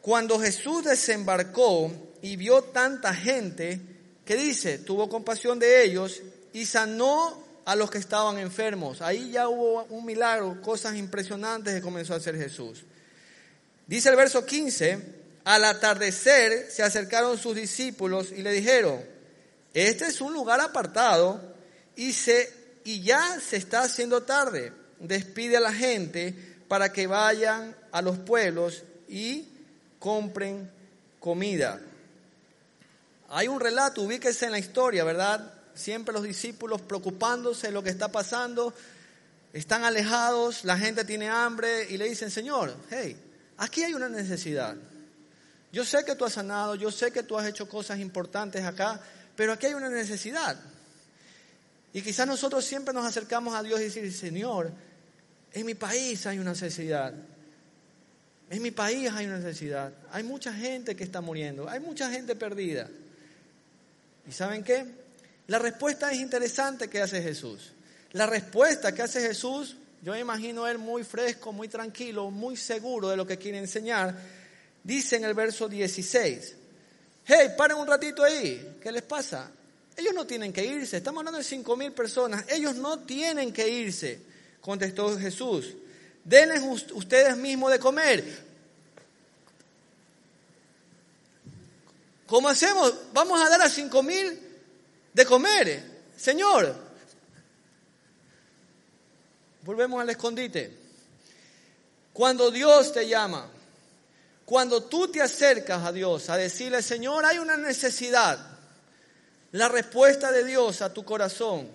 Cuando 0.02 0.40
Jesús 0.40 0.85
desembarcó 0.85 1.92
y 2.21 2.37
vio 2.37 2.62
tanta 2.62 3.14
gente, 3.14 3.80
¿qué 4.25 4.37
dice? 4.37 4.78
Tuvo 4.78 5.09
compasión 5.09 5.59
de 5.59 5.85
ellos 5.85 6.21
y 6.52 6.66
sanó 6.66 7.45
a 7.64 7.76
los 7.76 7.90
que 7.90 7.99
estaban 7.99 8.38
enfermos. 8.38 9.02
Ahí 9.02 9.30
ya 9.30 9.49
hubo 9.49 9.85
un 9.85 10.04
milagro, 10.04 10.61
cosas 10.61 10.97
impresionantes 10.97 11.75
que 11.75 11.80
comenzó 11.80 12.14
a 12.14 12.16
hacer 12.16 12.37
Jesús. 12.37 12.85
Dice 13.87 14.09
el 14.09 14.16
verso 14.16 14.45
15, 14.45 15.20
al 15.44 15.64
atardecer 15.64 16.70
se 16.70 16.82
acercaron 16.82 17.38
sus 17.38 17.54
discípulos 17.54 18.30
y 18.30 18.42
le 18.42 18.52
dijeron, 18.52 19.02
este 19.73 20.06
es 20.06 20.20
un 20.20 20.32
lugar 20.32 20.61
apartado 20.61 21.40
y, 21.97 22.12
se, 22.12 22.52
y 22.85 23.02
ya 23.02 23.40
se 23.40 23.56
está 23.56 23.82
haciendo 23.82 24.23
tarde. 24.23 24.73
Despide 24.99 25.56
a 25.56 25.61
la 25.61 25.73
gente 25.73 26.35
para 26.68 26.92
que 26.92 27.06
vayan 27.06 27.75
a 27.90 28.02
los 28.02 28.18
pueblos 28.18 28.85
y 29.09 29.49
compren 29.99 30.70
comida. 31.18 31.80
Hay 33.28 33.49
un 33.49 33.61
relato, 33.61 34.02
ubíquese 34.02 34.47
en 34.47 34.52
la 34.52 34.59
historia, 34.59 35.04
¿verdad? 35.04 35.54
Siempre 35.75 36.12
los 36.12 36.25
discípulos 36.25 36.80
preocupándose 36.80 37.68
de 37.68 37.73
lo 37.73 37.82
que 37.82 37.90
está 37.90 38.09
pasando, 38.09 38.75
están 39.52 39.85
alejados, 39.85 40.64
la 40.64 40.76
gente 40.76 41.04
tiene 41.04 41.28
hambre 41.28 41.87
y 41.90 41.97
le 41.97 42.09
dicen, 42.09 42.30
Señor, 42.30 42.75
hey, 42.90 43.16
aquí 43.56 43.85
hay 43.85 43.94
una 43.94 44.09
necesidad. 44.09 44.76
Yo 45.73 45.85
sé 45.85 46.05
que 46.05 46.15
tú 46.15 46.25
has 46.25 46.33
sanado, 46.33 46.75
yo 46.75 46.91
sé 46.91 47.12
que 47.12 47.23
tú 47.23 47.39
has 47.39 47.47
hecho 47.47 47.69
cosas 47.69 47.99
importantes 48.00 48.65
acá, 48.65 49.00
pero 49.37 49.53
aquí 49.53 49.67
hay 49.67 49.75
una 49.75 49.89
necesidad. 49.89 50.57
Y 51.93 52.03
quizás 52.03 52.27
nosotros 52.27 52.65
siempre 52.65 52.95
nos 52.95 53.05
acercamos 53.05 53.55
a 53.55 53.62
Dios 53.62 53.81
y 53.81 53.85
decir, 53.85 54.12
Señor, 54.12 54.73
en 55.53 55.67
mi 55.67 55.75
país 55.75 56.27
hay 56.27 56.39
una 56.39 56.50
necesidad. 56.50 57.12
En 58.49 58.62
mi 58.62 58.71
país 58.71 59.11
hay 59.12 59.27
una 59.27 59.39
necesidad. 59.39 59.93
Hay 60.12 60.25
mucha 60.25 60.53
gente 60.53 60.97
que 60.97 61.05
está 61.05 61.21
muriendo. 61.21 61.69
Hay 61.69 61.81
mucha 61.81 62.11
gente 62.11 62.35
perdida. 62.35 62.89
¿Y 64.29 64.33
saben 64.33 64.65
qué? 64.65 64.87
La 65.47 65.59
respuesta 65.59 66.12
es 66.12 66.19
interesante 66.19 66.89
que 66.89 67.00
hace 67.00 67.23
Jesús. 67.23 67.73
La 68.12 68.27
respuesta 68.27 68.93
que 68.93 69.03
hace 69.03 69.21
Jesús, 69.21 69.77
yo 70.03 70.12
me 70.12 70.21
imagino 70.21 70.67
él 70.67 70.79
muy 70.79 71.05
fresco, 71.05 71.53
muy 71.53 71.69
tranquilo, 71.69 72.31
muy 72.31 72.57
seguro 72.57 73.09
de 73.09 73.17
lo 73.17 73.27
que 73.27 73.39
quiere 73.39 73.59
enseñar. 73.59 74.17
Dice 74.82 75.16
en 75.16 75.25
el 75.25 75.34
verso 75.34 75.68
16, 75.68 76.56
hey, 77.26 77.49
paren 77.56 77.76
un 77.76 77.87
ratito 77.87 78.25
ahí, 78.25 78.78
¿qué 78.82 78.90
les 78.90 79.02
pasa? 79.02 79.50
Ellos 79.96 80.14
no 80.14 80.26
tienen 80.26 80.52
que 80.52 80.64
irse, 80.64 80.96
estamos 80.96 81.20
hablando 81.20 81.38
de 81.38 81.44
cinco 81.44 81.76
mil 81.76 81.92
personas, 81.92 82.44
ellos 82.49 82.76
no 82.76 83.00
tienen 83.00 83.52
que 83.52 83.68
irse, 83.68 84.20
contestó 84.60 85.18
Jesús. 85.18 85.75
Denles 86.25 86.62
ustedes 86.92 87.37
mismos 87.37 87.72
de 87.72 87.78
comer. 87.78 88.50
¿Cómo 92.26 92.49
hacemos? 92.49 92.94
Vamos 93.12 93.40
a 93.40 93.49
dar 93.49 93.62
a 93.62 93.68
cinco 93.68 94.02
mil 94.02 94.38
de 95.12 95.26
comer. 95.26 95.82
Señor, 96.16 96.75
volvemos 99.62 100.00
al 100.00 100.10
escondite. 100.10 100.78
Cuando 102.12 102.50
Dios 102.50 102.92
te 102.92 103.08
llama, 103.08 103.50
cuando 104.50 104.83
tú 104.83 105.07
te 105.07 105.23
acercas 105.23 105.85
a 105.85 105.92
Dios 105.92 106.28
a 106.28 106.37
decirle, 106.37 106.83
Señor, 106.83 107.25
hay 107.25 107.38
una 107.38 107.57
necesidad, 107.57 108.37
la 109.52 109.69
respuesta 109.69 110.33
de 110.33 110.42
Dios 110.42 110.83
a 110.83 110.92
tu 110.92 111.04
corazón 111.04 111.69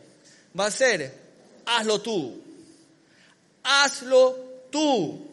va 0.60 0.65
a 0.65 0.72
ser, 0.72 1.17
hazlo 1.65 2.01
tú. 2.01 2.44
Hazlo 3.63 4.38
tú. 4.70 5.25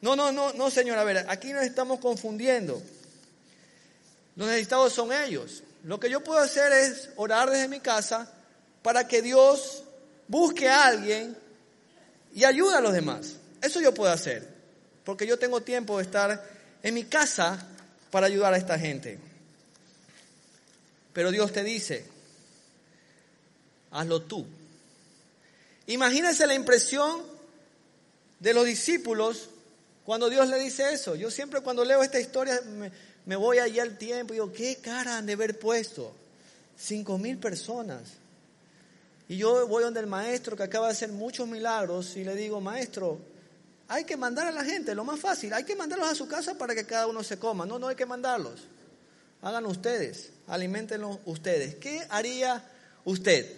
No, 0.00 0.14
no, 0.14 0.30
no, 0.30 0.52
no, 0.52 0.70
Señor, 0.70 0.96
a 0.96 1.02
ver, 1.02 1.26
aquí 1.28 1.52
nos 1.52 1.64
estamos 1.64 1.98
confundiendo. 1.98 2.80
Los 4.36 4.46
necesitados 4.46 4.92
son 4.92 5.12
ellos. 5.12 5.64
Lo 5.82 5.98
que 5.98 6.08
yo 6.08 6.22
puedo 6.22 6.38
hacer 6.38 6.70
es 6.70 7.08
orar 7.16 7.50
desde 7.50 7.66
mi 7.66 7.80
casa 7.80 8.32
para 8.82 9.08
que 9.08 9.22
Dios 9.22 9.82
busque 10.28 10.68
a 10.68 10.86
alguien 10.86 11.36
y 12.32 12.44
ayude 12.44 12.76
a 12.76 12.80
los 12.80 12.92
demás. 12.92 13.32
Eso 13.60 13.80
yo 13.80 13.92
puedo 13.92 14.12
hacer, 14.12 14.46
porque 15.02 15.26
yo 15.26 15.36
tengo 15.36 15.62
tiempo 15.62 15.96
de 15.96 16.04
estar 16.04 16.59
en 16.82 16.94
mi 16.94 17.04
casa 17.04 17.66
para 18.10 18.26
ayudar 18.26 18.54
a 18.54 18.56
esta 18.56 18.78
gente. 18.78 19.18
Pero 21.12 21.30
Dios 21.30 21.52
te 21.52 21.64
dice, 21.64 22.04
hazlo 23.90 24.22
tú. 24.22 24.46
Imagínense 25.86 26.46
la 26.46 26.54
impresión 26.54 27.22
de 28.38 28.54
los 28.54 28.64
discípulos 28.64 29.50
cuando 30.04 30.30
Dios 30.30 30.48
le 30.48 30.58
dice 30.58 30.92
eso. 30.92 31.16
Yo 31.16 31.30
siempre 31.30 31.60
cuando 31.60 31.84
leo 31.84 32.02
esta 32.02 32.20
historia 32.20 32.60
me, 33.26 33.36
voy 33.36 33.58
allí 33.58 33.80
al 33.80 33.98
tiempo 33.98 34.32
y 34.32 34.36
digo, 34.36 34.52
¿qué 34.52 34.76
cara 34.76 35.18
han 35.18 35.26
de 35.26 35.34
haber 35.34 35.58
puesto? 35.58 36.14
Cinco 36.78 37.18
mil 37.18 37.38
personas. 37.38 38.02
Y 39.28 39.36
yo 39.36 39.66
voy 39.68 39.84
donde 39.84 40.00
el 40.00 40.06
maestro 40.06 40.56
que 40.56 40.64
acaba 40.64 40.86
de 40.86 40.92
hacer 40.92 41.12
muchos 41.12 41.46
milagros 41.46 42.16
y 42.16 42.24
le 42.24 42.34
digo, 42.34 42.60
maestro, 42.60 43.18
hay 43.90 44.04
que 44.04 44.16
mandar 44.16 44.46
a 44.46 44.52
la 44.52 44.64
gente, 44.64 44.94
lo 44.94 45.04
más 45.04 45.20
fácil, 45.20 45.52
hay 45.52 45.64
que 45.64 45.76
mandarlos 45.76 46.08
a 46.08 46.14
su 46.14 46.26
casa 46.26 46.56
para 46.56 46.74
que 46.74 46.86
cada 46.86 47.06
uno 47.06 47.22
se 47.22 47.38
coma. 47.38 47.66
No, 47.66 47.78
no 47.78 47.88
hay 47.88 47.96
que 47.96 48.06
mandarlos. 48.06 48.62
Háganlo 49.42 49.68
ustedes 49.68 50.30
alimentenlo 50.50 51.20
ustedes. 51.26 51.76
¿Qué 51.76 52.04
haría 52.10 52.62
usted? 53.04 53.50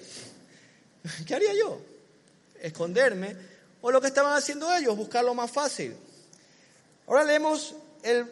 ¿Qué 1.27 1.35
haría 1.35 1.55
yo? 1.55 1.81
Esconderme. 2.61 3.35
O 3.81 3.91
lo 3.91 4.01
que 4.01 4.07
estaban 4.07 4.35
haciendo 4.35 4.73
ellos, 4.73 4.97
buscar 4.97 5.25
lo 5.25 5.35
más 5.35 5.51
fácil. 5.51 5.97
Ahora 7.07 7.25
leemos 7.25 7.75
el, 8.03 8.27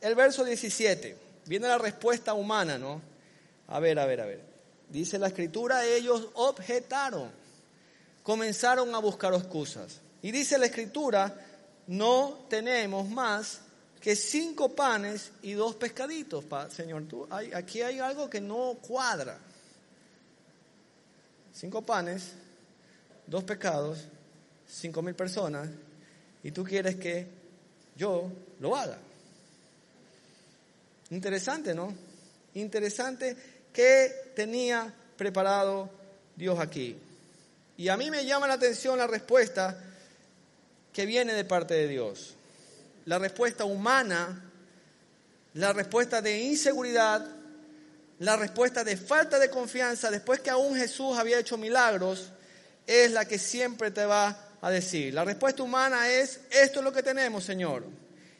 el 0.00 0.14
verso 0.14 0.44
17. 0.44 1.16
Viene 1.46 1.66
la 1.66 1.78
respuesta 1.78 2.34
humana, 2.34 2.78
¿no? 2.78 3.02
A 3.68 3.80
ver, 3.80 3.98
a 3.98 4.06
ver, 4.06 4.20
a 4.20 4.26
ver. 4.26 4.40
Dice 4.88 5.18
la 5.18 5.28
escritura, 5.28 5.84
ellos 5.84 6.28
objetaron, 6.34 7.30
comenzaron 8.22 8.94
a 8.94 8.98
buscar 8.98 9.34
excusas. 9.34 10.00
Y 10.24 10.32
dice 10.32 10.56
la 10.56 10.64
escritura, 10.64 11.36
no 11.86 12.46
tenemos 12.48 13.06
más 13.10 13.60
que 14.00 14.16
cinco 14.16 14.74
panes 14.74 15.32
y 15.42 15.52
dos 15.52 15.74
pescaditos. 15.76 16.46
Señor, 16.72 17.04
tú, 17.06 17.28
aquí 17.30 17.82
hay 17.82 17.98
algo 17.98 18.30
que 18.30 18.40
no 18.40 18.78
cuadra. 18.80 19.38
Cinco 21.52 21.82
panes, 21.82 22.32
dos 23.26 23.44
pescados, 23.44 23.98
cinco 24.66 25.02
mil 25.02 25.14
personas, 25.14 25.68
y 26.42 26.52
tú 26.52 26.64
quieres 26.64 26.96
que 26.96 27.26
yo 27.94 28.32
lo 28.60 28.74
haga. 28.74 28.96
Interesante, 31.10 31.74
¿no? 31.74 31.94
Interesante 32.54 33.36
que 33.70 34.32
tenía 34.34 34.90
preparado 35.18 35.90
Dios 36.34 36.58
aquí. 36.58 36.96
Y 37.76 37.88
a 37.88 37.98
mí 37.98 38.10
me 38.10 38.24
llama 38.24 38.48
la 38.48 38.54
atención 38.54 38.96
la 38.98 39.06
respuesta 39.06 39.90
que 40.94 41.04
viene 41.04 41.34
de 41.34 41.44
parte 41.44 41.74
de 41.74 41.88
Dios 41.88 42.34
la 43.06 43.18
respuesta 43.18 43.64
humana, 43.64 44.50
la 45.54 45.72
respuesta 45.72 46.22
de 46.22 46.40
inseguridad, 46.40 47.26
la 48.18 48.36
respuesta 48.36 48.82
de 48.82 48.96
falta 48.96 49.38
de 49.38 49.50
confianza, 49.50 50.10
después 50.10 50.40
que 50.40 50.50
aún 50.50 50.76
Jesús 50.76 51.18
había 51.18 51.38
hecho 51.38 51.58
milagros, 51.58 52.30
es 52.86 53.12
la 53.12 53.26
que 53.26 53.38
siempre 53.38 53.90
te 53.90 54.06
va 54.06 54.36
a 54.60 54.70
decir. 54.70 55.12
La 55.12 55.24
respuesta 55.24 55.62
humana 55.62 56.08
es, 56.08 56.40
esto 56.50 56.80
es 56.80 56.84
lo 56.84 56.92
que 56.92 57.02
tenemos, 57.02 57.44
Señor. 57.44 57.84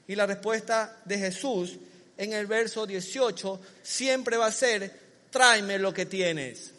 Y 0.07 0.15
la 0.15 0.27
respuesta 0.27 0.99
de 1.05 1.19
Jesús 1.19 1.77
en 2.17 2.33
el 2.33 2.47
verso 2.47 2.87
18 2.87 3.61
siempre 3.83 4.37
va 4.37 4.47
a 4.47 4.53
ser, 4.53 4.99
tráeme 5.31 5.79
lo 5.79 5.93
que 5.93 6.07
tienes. 6.07 6.71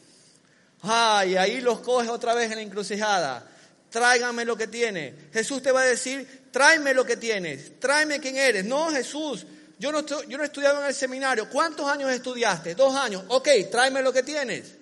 Ay, 0.82 1.36
ahí 1.36 1.62
los 1.62 1.80
coge 1.80 2.10
otra 2.10 2.34
vez 2.34 2.52
en 2.52 2.58
la 2.58 2.64
encrucijada. 2.64 3.48
Tráigame 3.96 4.44
lo 4.44 4.58
que 4.58 4.68
tiene. 4.68 5.16
Jesús 5.32 5.62
te 5.62 5.72
va 5.72 5.80
a 5.80 5.86
decir, 5.86 6.50
tráeme 6.52 6.94
lo 6.94 7.06
que 7.06 7.16
tienes, 7.16 7.80
tráeme 7.80 8.20
quién 8.20 8.36
eres. 8.36 8.66
No, 8.66 8.92
Jesús, 8.92 9.46
yo 9.80 9.90
no, 9.90 10.06
yo 10.06 10.38
no 10.38 10.44
he 10.44 10.48
estudiado 10.48 10.82
en 10.82 10.88
el 10.88 10.94
seminario. 10.94 11.50
¿Cuántos 11.50 11.90
años 11.90 12.12
estudiaste? 12.12 12.76
Dos 12.76 12.94
años. 12.94 13.24
Ok, 13.30 13.48
tráeme 13.72 14.02
lo 14.02 14.12
que 14.12 14.22
tienes. 14.22 14.74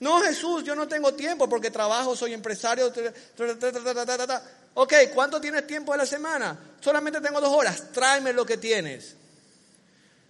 No, 0.00 0.20
Jesús, 0.20 0.64
yo 0.64 0.74
no 0.74 0.88
tengo 0.88 1.14
tiempo 1.14 1.48
porque 1.48 1.70
trabajo, 1.70 2.16
soy 2.16 2.32
empresario. 2.32 2.92
Ok, 4.74 4.94
¿cuánto 5.14 5.40
tienes 5.40 5.64
tiempo 5.64 5.92
de 5.92 5.98
la 5.98 6.06
semana? 6.06 6.58
Solamente 6.80 7.20
tengo 7.20 7.40
dos 7.40 7.54
horas. 7.54 7.92
Tráeme 7.92 8.32
lo 8.32 8.44
que 8.44 8.56
tienes. 8.56 9.14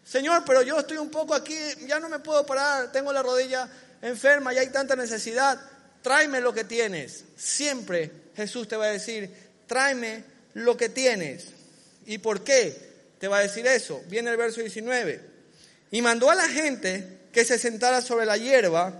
Señor, 0.04 0.42
pero 0.44 0.60
yo 0.60 0.78
estoy 0.78 0.98
un 0.98 1.08
poco 1.08 1.32
aquí, 1.32 1.56
ya 1.86 1.98
no 2.00 2.10
me 2.10 2.18
puedo 2.18 2.44
parar, 2.44 2.92
tengo 2.92 3.14
la 3.14 3.22
rodilla 3.22 3.66
enferma 4.02 4.52
y 4.52 4.58
hay 4.58 4.68
tanta 4.68 4.94
necesidad. 4.94 5.58
Tráeme 6.06 6.40
lo 6.40 6.54
que 6.54 6.62
tienes. 6.62 7.24
Siempre 7.36 8.12
Jesús 8.36 8.68
te 8.68 8.76
va 8.76 8.84
a 8.84 8.92
decir, 8.92 9.28
tráeme 9.66 10.22
lo 10.54 10.76
que 10.76 10.88
tienes. 10.88 11.46
¿Y 12.06 12.18
por 12.18 12.44
qué? 12.44 12.76
Te 13.18 13.26
va 13.26 13.38
a 13.38 13.42
decir 13.42 13.66
eso. 13.66 14.00
Viene 14.08 14.30
el 14.30 14.36
verso 14.36 14.60
19. 14.60 15.20
Y 15.90 16.02
mandó 16.02 16.30
a 16.30 16.36
la 16.36 16.48
gente 16.48 17.22
que 17.32 17.44
se 17.44 17.58
sentara 17.58 18.02
sobre 18.02 18.24
la 18.24 18.36
hierba, 18.36 18.94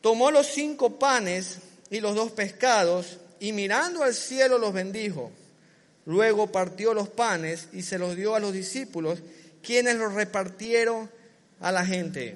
tomó 0.00 0.32
los 0.32 0.48
cinco 0.48 0.98
panes 0.98 1.58
y 1.88 2.00
los 2.00 2.16
dos 2.16 2.32
pescados, 2.32 3.18
y 3.38 3.52
mirando 3.52 4.02
al 4.02 4.16
cielo 4.16 4.58
los 4.58 4.72
bendijo. 4.72 5.30
Luego 6.06 6.50
partió 6.50 6.94
los 6.94 7.10
panes 7.10 7.68
y 7.72 7.82
se 7.84 8.00
los 8.00 8.16
dio 8.16 8.34
a 8.34 8.40
los 8.40 8.52
discípulos, 8.52 9.20
quienes 9.62 9.94
los 9.94 10.14
repartieron 10.14 11.08
a 11.60 11.70
la 11.70 11.86
gente. 11.86 12.34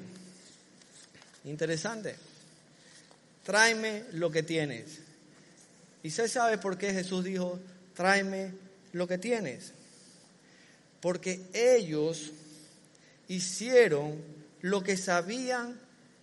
Interesante. 1.44 2.25
Tráeme 3.46 4.02
lo 4.14 4.28
que 4.28 4.42
tienes. 4.42 4.98
Y 6.02 6.10
se 6.10 6.28
sabe 6.28 6.58
por 6.58 6.76
qué 6.76 6.92
Jesús 6.92 7.22
dijo, 7.22 7.60
tráeme 7.94 8.50
lo 8.92 9.06
que 9.06 9.18
tienes. 9.18 9.72
Porque 11.00 11.42
ellos 11.52 12.32
hicieron 13.28 14.20
lo 14.62 14.82
que 14.82 14.96
sabían 14.96 15.78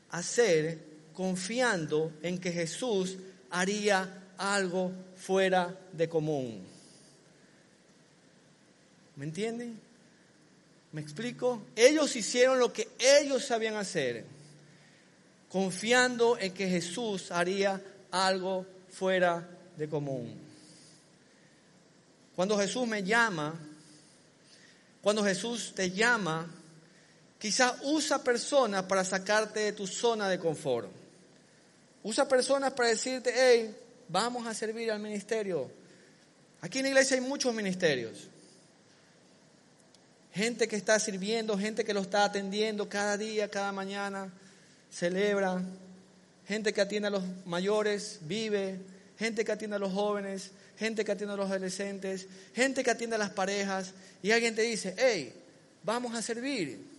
hacer 0.10 0.80
confiando 1.14 2.12
en 2.24 2.40
que 2.40 2.52
Jesús 2.52 3.16
haría 3.52 4.22
algo 4.38 4.92
fuera 5.16 5.80
de 5.94 6.10
común. 6.10 6.62
¿Me 9.16 9.24
entienden? 9.24 9.80
¿Me 10.92 11.00
explico? 11.00 11.62
Ellos 11.78 12.18
hicieron 12.18 12.60
lo 12.60 12.74
que 12.74 12.90
ellos 13.00 13.46
sabían 13.46 13.76
hacer, 13.76 14.26
confiando 15.54 16.36
en 16.40 16.52
que 16.52 16.68
Jesús 16.68 17.30
haría 17.30 17.80
algo 18.10 18.66
fuera 18.90 19.48
de 19.78 19.88
común. 19.88 20.36
Cuando 22.36 22.58
Jesús 22.58 22.88
me 22.88 23.04
llama, 23.04 23.54
cuando 25.00 25.24
Jesús 25.24 25.74
te 25.76 25.92
llama, 25.92 26.50
quizá 27.38 27.78
usa 27.84 28.24
personas 28.24 28.86
para 28.86 29.06
sacarte 29.06 29.60
de 29.60 29.74
tu 29.74 29.86
zona 29.86 30.28
de 30.28 30.40
confort. 30.40 30.90
Usa 32.02 32.28
personas 32.28 32.74
para 32.74 32.90
decirte, 32.90 33.32
hey, 33.32 33.78
vamos 34.10 34.48
a 34.48 34.56
servir 34.56 34.90
al 34.90 35.00
ministerio. 35.00 35.70
Aquí 36.62 36.80
en 36.80 36.86
la 36.86 36.90
iglesia 36.90 37.16
hay 37.16 37.22
muchos 37.22 37.54
ministerios. 37.54 38.28
Gente 40.32 40.68
que 40.68 40.78
está 40.78 40.98
sirviendo, 40.98 41.56
gente 41.60 41.86
que 41.86 41.94
lo 41.94 42.02
está 42.02 42.26
atendiendo 42.26 42.90
cada 42.90 43.18
día, 43.18 43.52
cada 43.52 43.72
mañana, 43.72 44.34
celebra. 44.94 45.62
Gente 46.48 46.74
que 46.74 46.82
atiende 46.82 47.08
a 47.08 47.12
los 47.12 47.24
mayores, 47.46 48.20
vive. 48.22 48.80
Gente 49.18 49.46
que 49.46 49.52
atiende 49.52 49.76
a 49.76 49.80
los 49.80 49.94
jóvenes, 49.94 50.52
gente 50.78 51.06
que 51.06 51.12
atiende 51.12 51.34
a 51.34 51.38
los 51.38 51.50
adolescentes, 51.50 52.28
gente 52.54 52.84
que 52.84 52.92
atiende 52.92 53.16
a 53.16 53.20
las 53.20 53.30
parejas. 53.30 53.92
Y 54.22 54.32
alguien 54.32 54.56
te 54.56 54.64
dice, 54.64 54.96
hey, 54.98 55.34
vamos 55.84 56.16
a 56.16 56.22
servir. 56.22 56.94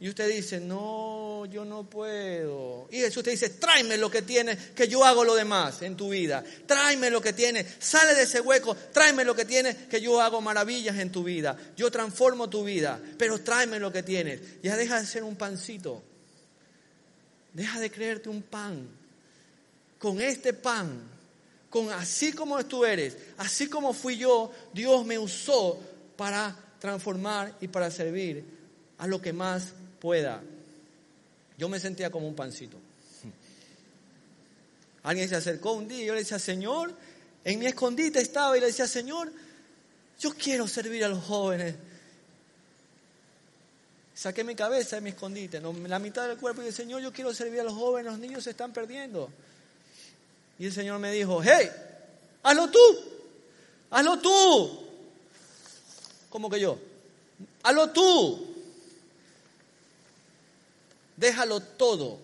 Y 0.00 0.08
usted 0.08 0.28
dice, 0.28 0.58
no, 0.58 1.46
yo 1.46 1.64
no 1.64 1.88
puedo. 1.88 2.88
Y 2.90 2.98
Jesús 2.98 3.22
te 3.22 3.30
dice, 3.30 3.50
tráeme 3.50 3.96
lo 3.96 4.10
que 4.10 4.22
tiene, 4.22 4.56
que 4.74 4.88
yo 4.88 5.04
hago 5.04 5.24
lo 5.24 5.34
demás 5.34 5.82
en 5.82 5.96
tu 5.96 6.08
vida. 6.08 6.42
Tráeme 6.66 7.10
lo 7.10 7.20
que 7.20 7.32
tiene, 7.32 7.64
sale 7.78 8.14
de 8.14 8.22
ese 8.22 8.40
hueco, 8.40 8.74
tráeme 8.92 9.24
lo 9.24 9.34
que 9.34 9.44
tiene, 9.44 9.76
que 9.88 10.00
yo 10.00 10.20
hago 10.20 10.40
maravillas 10.40 10.98
en 10.98 11.12
tu 11.12 11.22
vida. 11.22 11.56
Yo 11.76 11.90
transformo 11.90 12.50
tu 12.50 12.64
vida, 12.64 13.00
pero 13.16 13.40
tráeme 13.40 13.78
lo 13.78 13.92
que 13.92 14.02
tienes. 14.02 14.40
Ya 14.62 14.76
deja 14.76 15.00
de 15.00 15.06
ser 15.06 15.22
un 15.22 15.36
pancito. 15.36 16.02
Deja 17.54 17.80
de 17.80 17.90
creerte 17.90 18.28
un 18.28 18.42
pan. 18.42 18.86
Con 19.98 20.20
este 20.20 20.52
pan, 20.52 21.00
con 21.70 21.90
así 21.90 22.32
como 22.32 22.62
tú 22.66 22.84
eres, 22.84 23.16
así 23.38 23.68
como 23.68 23.94
fui 23.94 24.18
yo, 24.18 24.52
Dios 24.74 25.06
me 25.06 25.18
usó 25.18 25.80
para 26.16 26.54
transformar 26.78 27.56
y 27.60 27.68
para 27.68 27.90
servir 27.90 28.44
a 28.98 29.06
lo 29.06 29.22
que 29.22 29.32
más 29.32 29.72
pueda. 30.00 30.42
Yo 31.56 31.68
me 31.68 31.80
sentía 31.80 32.10
como 32.10 32.28
un 32.28 32.34
pancito. 32.34 32.76
Alguien 35.04 35.28
se 35.28 35.36
acercó 35.36 35.72
un 35.72 35.86
día 35.86 36.02
y 36.02 36.06
yo 36.06 36.14
le 36.14 36.20
decía, 36.20 36.38
Señor, 36.38 36.94
en 37.44 37.58
mi 37.58 37.66
escondite 37.66 38.20
estaba 38.20 38.56
y 38.56 38.60
le 38.60 38.66
decía, 38.66 38.88
Señor, 38.88 39.32
yo 40.18 40.34
quiero 40.34 40.66
servir 40.66 41.04
a 41.04 41.08
los 41.08 41.22
jóvenes. 41.24 41.74
Saqué 44.14 44.44
mi 44.44 44.54
cabeza 44.54 44.96
de 44.96 45.02
mi 45.02 45.10
escondite, 45.10 45.60
la 45.60 45.98
mitad 45.98 46.28
del 46.28 46.38
cuerpo 46.38 46.62
y 46.62 46.66
dije, 46.66 46.76
Señor, 46.76 47.02
yo 47.02 47.12
quiero 47.12 47.34
servir 47.34 47.60
a 47.60 47.64
los 47.64 47.72
jóvenes, 47.72 48.12
los 48.12 48.20
niños 48.20 48.44
se 48.44 48.50
están 48.50 48.72
perdiendo. 48.72 49.28
Y 50.58 50.66
el 50.66 50.72
Señor 50.72 51.00
me 51.00 51.10
dijo, 51.10 51.42
hey, 51.42 51.68
hazlo 52.44 52.70
tú, 52.70 52.78
hazlo 53.90 54.18
tú. 54.20 54.84
¿Cómo 56.30 56.48
que 56.48 56.60
yo? 56.60 56.78
Hazlo 57.64 57.90
tú. 57.90 58.54
Déjalo 61.16 61.60
todo. 61.60 62.18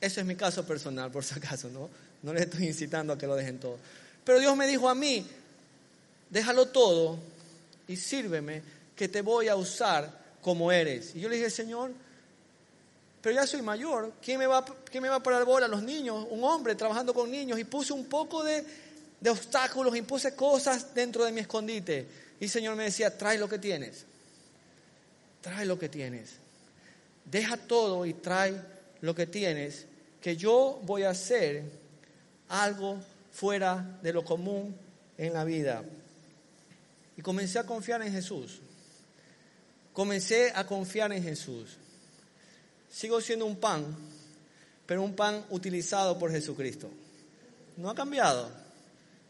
Ese 0.00 0.20
es 0.20 0.26
mi 0.26 0.34
caso 0.34 0.66
personal, 0.66 1.12
por 1.12 1.24
si 1.24 1.34
acaso, 1.36 1.68
¿no? 1.68 1.88
No 2.22 2.32
les 2.32 2.44
estoy 2.44 2.66
incitando 2.66 3.12
a 3.12 3.18
que 3.18 3.28
lo 3.28 3.36
dejen 3.36 3.60
todo. 3.60 3.78
Pero 4.24 4.40
Dios 4.40 4.56
me 4.56 4.66
dijo 4.66 4.88
a 4.88 4.94
mí, 4.94 5.24
déjalo 6.30 6.66
todo 6.66 7.18
y 7.86 7.96
sírveme, 7.96 8.62
que 8.96 9.08
te 9.08 9.22
voy 9.22 9.48
a 9.48 9.54
usar 9.54 10.21
como 10.42 10.70
eres. 10.70 11.14
Y 11.14 11.20
yo 11.20 11.30
le 11.30 11.36
dije, 11.36 11.48
Señor, 11.48 11.92
pero 13.22 13.34
ya 13.34 13.46
soy 13.46 13.62
mayor, 13.62 14.12
¿quién 14.20 14.38
me 14.38 14.46
va, 14.46 14.62
quién 14.90 15.02
me 15.02 15.08
va 15.08 15.16
a 15.16 15.22
parar? 15.22 15.46
Los 15.70 15.82
niños, 15.82 16.26
un 16.28 16.44
hombre 16.44 16.74
trabajando 16.74 17.14
con 17.14 17.30
niños, 17.30 17.58
y 17.58 17.64
puse 17.64 17.94
un 17.94 18.04
poco 18.04 18.42
de, 18.42 18.62
de 19.20 19.30
obstáculos, 19.30 19.96
y 19.96 20.02
puse 20.02 20.36
cosas 20.36 20.94
dentro 20.94 21.24
de 21.24 21.32
mi 21.32 21.40
escondite. 21.40 22.06
Y 22.38 22.44
el 22.44 22.50
Señor 22.50 22.76
me 22.76 22.84
decía, 22.84 23.16
trae 23.16 23.38
lo 23.38 23.48
que 23.48 23.58
tienes, 23.58 24.04
trae 25.40 25.64
lo 25.64 25.78
que 25.78 25.88
tienes 25.88 26.42
deja 27.24 27.56
todo 27.56 28.04
y 28.06 28.14
trae 28.14 28.60
lo 29.00 29.14
que 29.14 29.26
tienes, 29.26 29.86
que 30.20 30.36
yo 30.36 30.80
voy 30.84 31.02
a 31.02 31.10
hacer 31.10 31.64
algo 32.48 32.98
fuera 33.32 33.98
de 34.02 34.12
lo 34.12 34.24
común 34.24 34.76
en 35.18 35.32
la 35.32 35.44
vida. 35.44 35.82
Y 37.16 37.22
comencé 37.22 37.58
a 37.58 37.64
confiar 37.64 38.02
en 38.02 38.12
Jesús. 38.12 38.60
Comencé 39.92 40.52
a 40.54 40.66
confiar 40.66 41.12
en 41.12 41.22
Jesús. 41.22 41.76
Sigo 42.90 43.20
siendo 43.20 43.46
un 43.46 43.56
pan, 43.56 43.84
pero 44.86 45.02
un 45.02 45.14
pan 45.14 45.44
utilizado 45.50 46.18
por 46.18 46.30
Jesucristo. 46.30 46.90
No 47.76 47.90
ha 47.90 47.94
cambiado. 47.94 48.50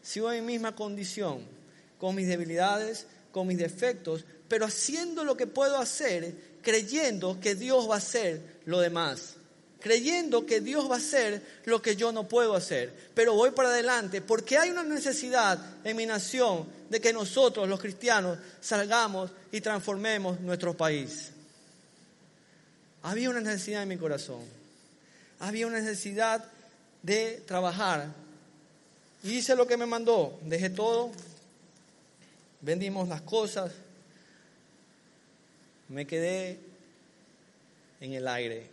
Sigo 0.01 0.31
en 0.31 0.45
mi 0.45 0.53
misma 0.53 0.75
condición, 0.75 1.41
con 1.97 2.15
mis 2.15 2.27
debilidades, 2.27 3.07
con 3.31 3.47
mis 3.47 3.57
defectos, 3.57 4.25
pero 4.47 4.65
haciendo 4.65 5.23
lo 5.23 5.35
que 5.35 5.47
puedo 5.47 5.77
hacer 5.77 6.35
creyendo 6.61 7.39
que 7.39 7.55
Dios 7.55 7.89
va 7.89 7.95
a 7.95 7.97
hacer 7.99 8.59
lo 8.65 8.79
demás, 8.79 9.35
creyendo 9.83 10.45
que 10.45 10.61
Dios 10.61 10.89
va 10.89 10.95
a 10.95 10.97
hacer 10.97 11.41
lo 11.65 11.81
que 11.81 11.95
yo 11.95 12.11
no 12.11 12.27
puedo 12.27 12.55
hacer. 12.55 12.91
Pero 13.13 13.35
voy 13.35 13.51
para 13.51 13.69
adelante 13.69 14.21
porque 14.21 14.57
hay 14.57 14.71
una 14.71 14.83
necesidad 14.83 15.59
en 15.83 15.95
mi 15.97 16.05
nación 16.05 16.65
de 16.89 16.99
que 16.99 17.13
nosotros, 17.13 17.69
los 17.69 17.79
cristianos, 17.79 18.39
salgamos 18.61 19.29
y 19.51 19.61
transformemos 19.61 20.39
nuestro 20.39 20.73
país. 20.75 21.29
Había 23.03 23.29
una 23.29 23.41
necesidad 23.41 23.83
en 23.83 23.89
mi 23.89 23.97
corazón. 23.97 24.41
Había 25.39 25.67
una 25.67 25.81
necesidad 25.81 26.43
de 27.01 27.43
trabajar. 27.45 28.07
Hice 29.23 29.55
lo 29.55 29.67
que 29.67 29.77
me 29.77 29.85
mandó. 29.85 30.39
Dejé 30.43 30.69
todo. 30.69 31.11
Vendimos 32.61 33.09
las 33.09 33.21
cosas 33.21 33.71
me 35.93 36.07
quedé 36.07 36.59
en 38.01 38.13
el 38.13 38.27
aire. 38.27 38.72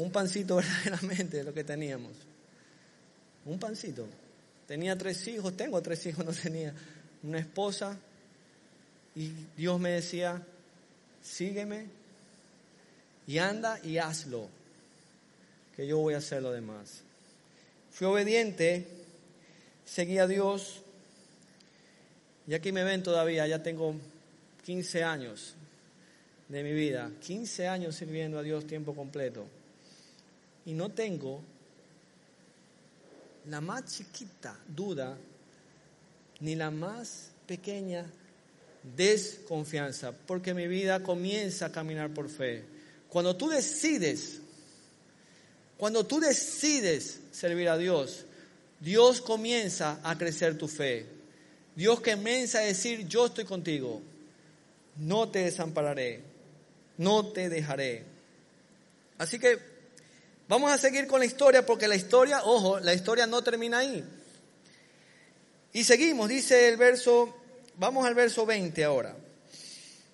Un 0.00 0.10
pancito 0.10 0.56
verdaderamente 0.84 1.44
lo 1.44 1.52
que 1.52 1.62
teníamos. 1.62 2.12
Un 3.44 3.58
pancito. 3.58 4.06
Tenía 4.66 4.96
tres 4.96 5.26
hijos, 5.28 5.56
tengo 5.56 5.80
tres 5.82 6.06
hijos, 6.06 6.24
no 6.24 6.32
tenía 6.32 6.72
una 7.22 7.38
esposa. 7.38 7.98
Y 9.14 9.30
Dios 9.56 9.78
me 9.78 9.90
decía, 9.90 10.42
sígueme 11.22 11.86
y 13.26 13.38
anda 13.38 13.78
y 13.84 13.98
hazlo, 13.98 14.48
que 15.76 15.86
yo 15.86 15.98
voy 15.98 16.14
a 16.14 16.18
hacer 16.18 16.42
lo 16.42 16.52
demás. 16.52 17.02
Fui 17.90 18.06
obediente, 18.06 18.86
seguí 19.84 20.18
a 20.18 20.26
Dios 20.26 20.82
y 22.46 22.54
aquí 22.54 22.72
me 22.72 22.84
ven 22.84 23.02
todavía, 23.02 23.46
ya 23.46 23.62
tengo 23.62 23.94
15 24.64 25.04
años 25.04 25.54
de 26.48 26.62
mi 26.62 26.72
vida, 26.72 27.10
15 27.20 27.68
años 27.68 27.96
sirviendo 27.96 28.38
a 28.38 28.42
Dios 28.42 28.66
tiempo 28.66 28.94
completo. 28.94 29.46
Y 30.70 30.72
no 30.72 30.88
tengo 30.88 31.42
la 33.48 33.60
más 33.60 33.86
chiquita 33.86 34.56
duda 34.68 35.18
ni 36.38 36.54
la 36.54 36.70
más 36.70 37.32
pequeña 37.44 38.06
desconfianza, 38.96 40.12
porque 40.12 40.54
mi 40.54 40.68
vida 40.68 41.02
comienza 41.02 41.66
a 41.66 41.72
caminar 41.72 42.14
por 42.14 42.28
fe. 42.28 42.62
Cuando 43.08 43.34
tú 43.34 43.48
decides, 43.48 44.38
cuando 45.76 46.06
tú 46.06 46.20
decides 46.20 47.18
servir 47.32 47.68
a 47.68 47.76
Dios, 47.76 48.24
Dios 48.78 49.20
comienza 49.20 49.98
a 50.04 50.16
crecer 50.16 50.56
tu 50.56 50.68
fe. 50.68 51.04
Dios 51.74 51.98
comienza 52.00 52.60
a 52.60 52.62
decir, 52.62 53.08
yo 53.08 53.26
estoy 53.26 53.44
contigo 53.44 54.00
no 54.98 55.28
te 55.30 55.40
desampararé, 55.40 56.20
no 56.96 57.26
te 57.26 57.48
dejaré. 57.48 58.04
Así 59.18 59.40
que 59.40 59.69
vamos 60.50 60.72
a 60.72 60.78
seguir 60.78 61.06
con 61.06 61.20
la 61.20 61.26
historia 61.26 61.64
porque 61.64 61.86
la 61.86 61.94
historia, 61.94 62.42
ojo, 62.42 62.80
la 62.80 62.92
historia 62.92 63.24
no 63.24 63.40
termina 63.40 63.78
ahí. 63.78 64.04
Y 65.72 65.84
seguimos, 65.84 66.28
dice 66.28 66.66
el 66.66 66.76
verso, 66.76 67.32
vamos 67.76 68.04
al 68.04 68.16
verso 68.16 68.44
20 68.44 68.82
ahora. 68.82 69.14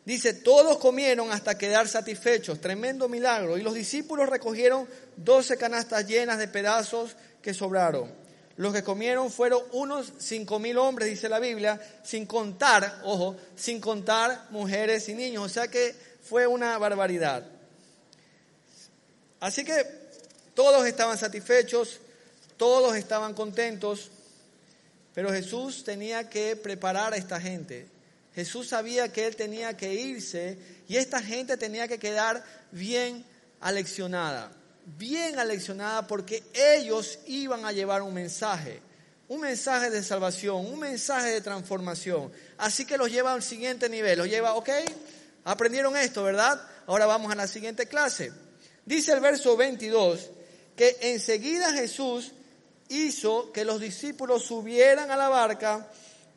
Dice, 0.05 0.35
todos 0.35 0.77
comieron 0.77 1.33
hasta 1.33 1.57
quedar 1.57 1.89
satisfechos, 1.89 2.61
tremendo 2.61 3.09
milagro. 3.09 3.57
Y 3.57 3.63
los 3.63 3.73
discípulos 3.73 4.29
recogieron 4.29 4.87
doce 5.17 5.57
canastas 5.57 6.07
llenas 6.07 6.39
de 6.39 6.49
pedazos 6.49 7.17
que 7.41 7.55
sobraron. 7.55 8.13
Los 8.57 8.75
que 8.75 8.83
comieron 8.83 9.31
fueron 9.31 9.63
unos 9.73 10.13
cinco 10.19 10.59
mil 10.59 10.77
hombres, 10.77 11.09
dice 11.09 11.31
la 11.31 11.41
Biblia, 11.41 11.81
sin 12.05 12.27
contar, 12.27 13.01
ojo, 13.05 13.37
sin 13.57 13.81
contar 13.81 14.49
mujeres 14.51 15.09
y 15.09 15.15
niños. 15.15 15.45
O 15.45 15.49
sea 15.49 15.69
que 15.69 15.95
fue 16.21 16.47
una 16.47 16.77
barbaridad. 16.77 17.47
Así 19.41 19.65
que 19.65 20.06
todos 20.57 20.87
estaban 20.87 21.19
satisfechos, 21.19 22.01
todos 22.57 22.97
estaban 22.97 23.35
contentos, 23.35 24.11
pero 25.15 25.31
Jesús 25.31 25.85
tenía 25.85 26.31
que 26.31 26.57
preparar 26.57 27.13
a 27.13 27.19
esta 27.19 27.39
gente. 27.39 27.87
Jesús 28.35 28.69
sabía 28.69 29.13
que 29.13 29.27
él 29.27 29.37
tenía 29.37 29.77
que 29.77 29.93
irse 29.93 30.59
y 30.89 30.97
esta 30.97 31.23
gente 31.23 31.59
tenía 31.59 31.87
que 31.89 31.99
quedar 31.99 32.43
bien 32.73 33.23
aleccionada, 33.61 34.51
bien 34.99 35.39
aleccionada 35.39 36.07
porque 36.07 36.43
ellos 36.55 37.19
iban 37.27 37.67
a 37.67 37.73
llevar 37.73 38.01
un 38.01 38.15
mensaje, 38.15 38.81
un 39.29 39.43
mensaje 39.43 39.91
de 39.91 40.03
salvación, 40.03 40.65
un 40.65 40.79
mensaje 40.79 41.33
de 41.33 41.43
transformación. 41.43 42.33
Así 42.57 42.87
que 42.87 42.97
los 42.97 43.13
lleva 43.13 43.35
al 43.35 43.43
siguiente 43.43 43.91
nivel, 43.91 44.19
los 44.19 44.29
lleva, 44.29 44.55
ok, 44.55 44.71
aprendieron 45.45 45.99
esto, 45.99 46.23
¿verdad? 46.23 46.63
Ahora 46.87 47.05
vamos 47.05 47.31
a 47.31 47.35
la 47.35 47.47
siguiente 47.47 47.87
clase. 47.87 48.33
Dice 48.87 49.13
el 49.13 49.21
verso 49.21 49.55
22 49.55 50.31
que 50.77 50.97
enseguida 51.01 51.73
Jesús 51.73 52.33
hizo 52.89 53.51
que 53.53 53.65
los 53.65 53.81
discípulos 53.81 54.45
subieran 54.45 55.11
a 55.11 55.17
la 55.17 55.29
barca 55.29 55.89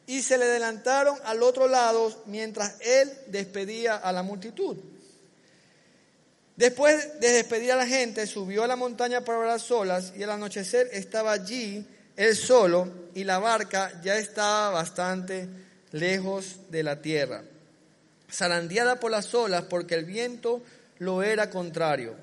y 0.07 0.21
se 0.21 0.37
le 0.37 0.45
adelantaron 0.45 1.17
al 1.25 1.43
otro 1.43 1.67
lado 1.67 2.23
mientras 2.25 2.75
él 2.81 3.11
despedía 3.27 3.97
a 3.97 4.11
la 4.11 4.23
multitud. 4.23 4.77
Después 6.55 7.19
de 7.19 7.31
despedir 7.31 7.71
a 7.71 7.77
la 7.77 7.87
gente, 7.87 8.25
subió 8.25 8.63
a 8.63 8.67
la 8.67 8.75
montaña 8.75 9.23
para 9.23 9.45
las 9.45 9.61
solas 9.61 10.13
y 10.17 10.23
al 10.23 10.31
anochecer 10.31 10.89
estaba 10.91 11.31
allí 11.31 11.85
él 12.17 12.35
solo 12.35 12.91
y 13.15 13.23
la 13.23 13.39
barca 13.39 14.01
ya 14.03 14.17
estaba 14.17 14.71
bastante 14.71 15.47
lejos 15.91 16.57
de 16.69 16.83
la 16.83 17.01
tierra, 17.01 17.43
zarandeada 18.29 18.99
por 18.99 19.11
las 19.11 19.33
olas 19.33 19.63
porque 19.69 19.95
el 19.95 20.03
viento 20.03 20.61
lo 20.97 21.23
era 21.23 21.49
contrario. 21.49 22.15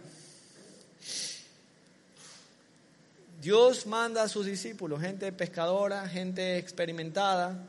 Dios 3.47 3.87
manda 3.87 4.25
a 4.25 4.29
sus 4.29 4.45
discípulos, 4.45 5.01
gente 5.01 5.31
pescadora, 5.31 6.09
gente 6.09 6.59
experimentada, 6.59 7.69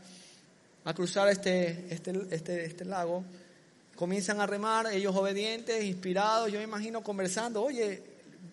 a 0.84 0.94
cruzar 0.96 1.30
este, 1.30 1.86
este, 1.92 2.20
este, 2.32 2.66
este 2.66 2.84
lago. 2.84 3.24
Comienzan 3.96 4.42
a 4.42 4.48
remar, 4.48 4.92
ellos 4.92 5.16
obedientes, 5.16 5.84
inspirados, 5.84 6.52
yo 6.52 6.58
me 6.58 6.64
imagino 6.64 7.04
conversando, 7.04 7.62
oye, 7.62 8.02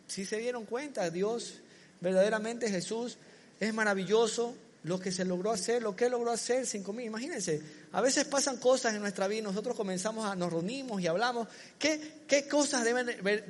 si 0.07 0.27
se 0.27 0.37
dieron 0.37 0.67
cuenta, 0.67 1.09
Dios, 1.09 1.63
verdaderamente 2.03 2.69
Jesús 2.69 3.17
es 3.59 3.73
maravilloso, 3.73 4.55
lo 4.83 5.01
que 5.01 5.11
se 5.11 5.25
logró 5.25 5.51
hacer, 5.51 5.81
lo 5.83 5.97
que 5.97 6.11
logró 6.11 6.31
hacer 6.31 6.67
cinco 6.67 6.93
mil. 6.93 7.07
Imagínense, 7.07 7.63
a 7.93 8.03
veces 8.03 8.27
pasan 8.27 8.59
cosas 8.59 8.93
en 8.95 9.01
nuestra 9.01 9.29
vida, 9.29 9.45
nosotros 9.45 9.75
comenzamos 9.75 10.27
a, 10.27 10.37
nos 10.37 10.53
reunimos 10.53 11.01
y 11.01 11.07
hablamos. 11.07 11.49
¿Qué, 11.79 12.17
qué 12.29 12.47
cosas 12.47 12.85
deben, 12.85 13.07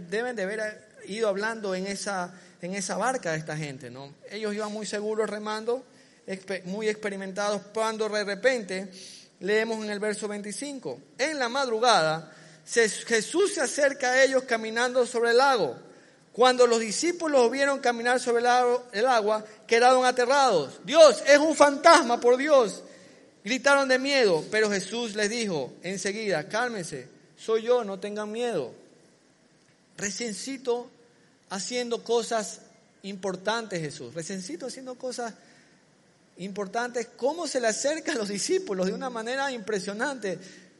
deben 0.09 0.37
de 0.37 0.43
haber 0.45 0.95
ido 1.09 1.29
hablando 1.29 1.75
en 1.75 1.89
esa, 1.89 2.33
en 2.67 2.75
esa 2.75 2.97
barca 2.97 3.33
de 3.33 3.39
esta 3.39 3.57
gente, 3.57 3.91
¿no? 3.91 4.15
Ellos 4.31 4.55
iban 4.55 4.73
muy 4.73 4.87
seguros 4.87 5.29
remando, 5.29 5.85
muy 6.65 6.89
experimentados, 6.89 7.63
cuando 7.73 8.09
de 8.09 8.25
repente 8.25 8.89
leemos 9.41 9.85
en 9.85 9.91
el 9.91 10.01
verso 10.01 10.29
25, 10.29 11.01
en 11.19 11.39
la 11.39 11.49
madrugada 11.49 12.33
Jesús 12.67 13.55
se 13.55 13.61
acerca 13.61 14.13
a 14.13 14.25
ellos 14.25 14.45
caminando 14.45 15.07
sobre 15.07 15.31
el 15.31 15.39
lago. 15.39 15.77
Cuando 16.33 16.67
los 16.67 16.81
discípulos 16.81 17.51
vieron 17.51 17.79
caminar 17.79 18.19
sobre 18.19 18.43
el 18.93 19.07
agua, 19.07 19.45
quedaron 19.67 20.05
aterrados. 20.05 20.81
Dios, 20.85 21.23
es 21.27 21.39
un 21.39 21.55
fantasma, 21.55 22.19
por 22.19 22.37
Dios. 22.37 22.83
Gritaron 23.45 23.89
de 23.89 23.99
miedo, 23.99 24.45
pero 24.51 24.71
Jesús 24.71 25.15
les 25.15 25.31
dijo 25.31 25.75
enseguida, 25.83 26.49
cálmense, 26.49 27.09
soy 27.37 27.63
yo, 27.63 27.85
no 27.85 28.01
tengan 28.01 28.33
miedo. 28.33 28.73
Reciencito 29.97 30.91
haciendo 31.55 32.03
cosas 32.03 32.61
importantes 33.03 33.81
Jesús, 33.81 34.13
recencito 34.13 34.67
haciendo 34.67 34.97
cosas 34.97 35.33
importantes, 36.39 37.09
cómo 37.17 37.47
se 37.47 37.61
le 37.61 37.69
acerca 37.69 38.11
a 38.13 38.17
los 38.17 38.29
discípulos 38.29 38.87
de 38.87 38.93
una 38.93 39.09
manera 39.09 39.53
impresionante. 39.53 40.37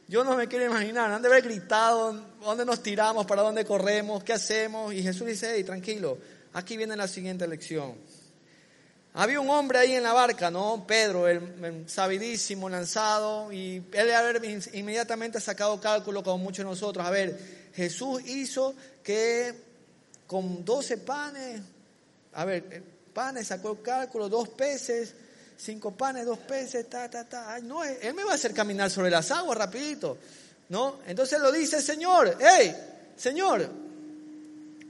Yo 0.09 0.25
no 0.25 0.35
me 0.35 0.49
quiero 0.49 0.65
imaginar, 0.65 1.11
han 1.11 1.21
de 1.21 1.29
haber 1.29 1.43
gritado, 1.43 2.11
dónde 2.41 2.65
nos 2.65 2.83
tiramos, 2.83 3.25
para 3.25 3.41
dónde 3.41 3.63
corremos, 3.63 4.21
qué 4.23 4.33
hacemos. 4.33 4.93
Y 4.93 5.01
Jesús 5.01 5.27
dice, 5.27 5.53
hey, 5.55 5.63
tranquilo, 5.63 6.17
aquí 6.51 6.75
viene 6.75 6.97
la 6.97 7.07
siguiente 7.07 7.47
lección. 7.47 7.95
Había 9.13 9.39
un 9.39 9.49
hombre 9.49 9.79
ahí 9.79 9.93
en 9.93 10.03
la 10.03 10.11
barca, 10.11 10.51
¿no? 10.51 10.85
Pedro, 10.85 11.29
el, 11.29 11.85
sabidísimo, 11.87 12.67
lanzado, 12.67 13.53
y 13.53 13.81
él 13.93 14.13
haber 14.13 14.41
inmediatamente 14.73 15.39
sacado 15.39 15.79
cálculo 15.79 16.21
como 16.21 16.39
muchos 16.39 16.65
de 16.65 16.69
nosotros. 16.69 17.05
A 17.05 17.11
ver, 17.11 17.39
Jesús 17.73 18.21
hizo 18.25 18.75
que 19.03 19.64
con 20.27 20.65
12 20.65 20.97
panes, 20.97 21.61
a 22.33 22.45
ver, 22.45 22.65
eh, 22.71 22.83
panes, 23.13 23.47
sacó 23.47 23.71
el 23.71 23.81
cálculo, 23.81 24.27
dos 24.29 24.49
peces, 24.49 25.13
cinco 25.57 25.91
panes, 25.91 26.25
dos 26.25 26.39
peces, 26.39 26.89
ta, 26.89 27.09
ta, 27.09 27.23
ta. 27.23 27.53
Ay, 27.53 27.63
no, 27.63 27.83
él 27.83 28.13
me 28.13 28.23
va 28.23 28.31
a 28.31 28.35
hacer 28.35 28.53
caminar 28.53 28.89
sobre 28.89 29.09
las 29.09 29.31
aguas 29.31 29.57
rapidito, 29.57 30.17
¿no? 30.69 30.99
Entonces 31.07 31.39
lo 31.39 31.51
dice 31.51 31.77
el 31.77 31.83
Señor, 31.83 32.37
hey, 32.39 32.75
Señor, 33.15 33.69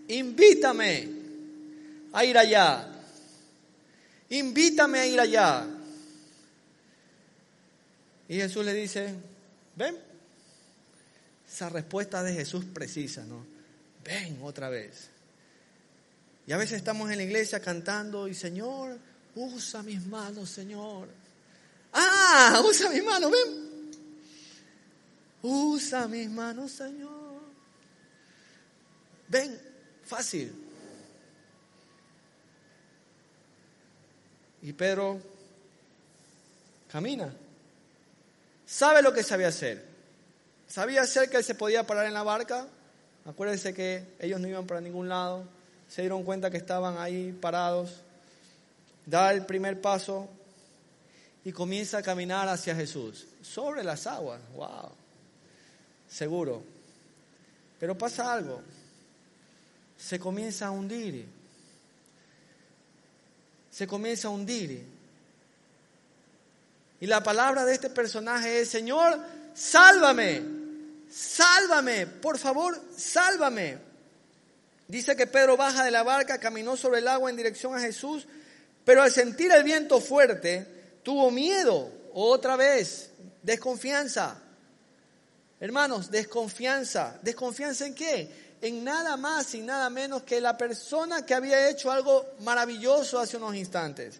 invítame 0.07 1.09
a 2.13 2.25
ir 2.25 2.37
allá, 2.37 2.87
invítame 4.29 4.99
a 4.99 5.07
ir 5.07 5.19
allá. 5.19 5.67
Y 8.27 8.35
Jesús 8.37 8.65
le 8.65 8.73
dice, 8.73 9.13
ven. 9.75 9.95
Esa 11.47 11.69
respuesta 11.69 12.23
de 12.23 12.33
Jesús 12.33 12.65
precisa, 12.65 13.23
¿no? 13.23 13.45
Ven 14.03 14.39
otra 14.41 14.67
vez. 14.67 15.09
Y 16.47 16.53
a 16.53 16.57
veces 16.57 16.77
estamos 16.77 17.09
en 17.09 17.17
la 17.17 17.23
iglesia 17.23 17.59
cantando 17.59 18.27
y 18.27 18.35
Señor, 18.35 18.99
usa 19.35 19.81
mis 19.81 20.05
manos, 20.05 20.49
Señor. 20.49 21.07
Ah, 21.91 22.61
usa 22.63 22.89
mis 22.89 23.03
manos, 23.03 23.31
ven. 23.31 23.91
Usa 25.41 26.07
mis 26.07 26.29
manos, 26.29 26.71
Señor. 26.71 27.41
Ven, 29.27 29.59
fácil. 30.03 30.53
Y 34.61 34.73
Pedro 34.73 35.19
camina. 36.91 37.33
Sabe 38.67 39.01
lo 39.01 39.13
que 39.13 39.23
sabía 39.23 39.47
hacer. 39.47 39.83
Sabía 40.67 41.01
hacer 41.01 41.29
que 41.29 41.37
él 41.37 41.43
se 41.43 41.55
podía 41.55 41.87
parar 41.87 42.05
en 42.05 42.13
la 42.13 42.23
barca. 42.23 42.67
Acuérdense 43.25 43.73
que 43.73 44.15
ellos 44.19 44.39
no 44.39 44.47
iban 44.47 44.67
para 44.67 44.81
ningún 44.81 45.09
lado 45.09 45.54
se 45.87 46.01
dieron 46.01 46.23
cuenta 46.23 46.49
que 46.49 46.57
estaban 46.57 46.97
ahí 46.97 47.31
parados, 47.31 48.01
da 49.05 49.31
el 49.31 49.45
primer 49.45 49.79
paso 49.81 50.27
y 51.43 51.51
comienza 51.51 51.99
a 51.99 52.01
caminar 52.01 52.47
hacia 52.49 52.75
Jesús, 52.75 53.27
sobre 53.41 53.83
las 53.83 54.07
aguas, 54.07 54.41
wow, 54.55 54.91
seguro. 56.09 56.63
Pero 57.79 57.97
pasa 57.97 58.33
algo, 58.33 58.61
se 59.97 60.19
comienza 60.19 60.67
a 60.67 60.71
hundir, 60.71 61.27
se 63.69 63.85
comienza 63.85 64.27
a 64.27 64.31
hundir. 64.31 64.95
Y 66.99 67.07
la 67.07 67.21
palabra 67.21 67.65
de 67.65 67.73
este 67.73 67.89
personaje 67.89 68.61
es, 68.61 68.69
Señor, 68.69 69.19
sálvame, 69.53 70.41
sálvame, 71.11 72.07
por 72.07 72.37
favor, 72.37 72.81
sálvame. 72.97 73.77
Dice 74.87 75.15
que 75.15 75.27
Pedro 75.27 75.57
baja 75.57 75.83
de 75.83 75.91
la 75.91 76.03
barca, 76.03 76.39
caminó 76.39 76.77
sobre 76.77 76.99
el 76.99 77.07
agua 77.07 77.29
en 77.29 77.35
dirección 77.35 77.75
a 77.75 77.79
Jesús, 77.79 78.27
pero 78.83 79.01
al 79.01 79.11
sentir 79.11 79.51
el 79.51 79.63
viento 79.63 79.99
fuerte, 79.99 80.67
tuvo 81.01 81.31
miedo, 81.31 81.89
otra 82.13 82.55
vez, 82.55 83.09
desconfianza. 83.41 84.39
Hermanos, 85.59 86.11
desconfianza. 86.11 87.17
¿Desconfianza 87.21 87.87
en 87.87 87.95
qué? 87.95 88.55
En 88.61 88.83
nada 88.83 89.17
más 89.17 89.55
y 89.55 89.61
nada 89.61 89.89
menos 89.89 90.23
que 90.23 90.39
la 90.39 90.57
persona 90.57 91.25
que 91.25 91.33
había 91.33 91.69
hecho 91.69 91.91
algo 91.91 92.25
maravilloso 92.41 93.19
hace 93.19 93.37
unos 93.37 93.55
instantes. 93.55 94.19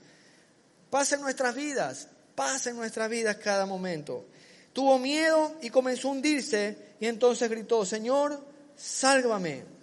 Pasa 0.90 1.16
en 1.16 1.22
nuestras 1.22 1.54
vidas, 1.56 2.08
pasa 2.36 2.70
en 2.70 2.78
nuestras 2.78 3.10
vidas 3.10 3.38
cada 3.38 3.66
momento. 3.66 4.26
Tuvo 4.74 4.98
miedo 4.98 5.56
y 5.62 5.70
comenzó 5.70 6.10
a 6.10 6.12
hundirse 6.12 6.78
y 7.00 7.06
entonces 7.06 7.50
gritó, 7.50 7.86
Señor, 7.86 8.40
sálvame. 8.76 9.75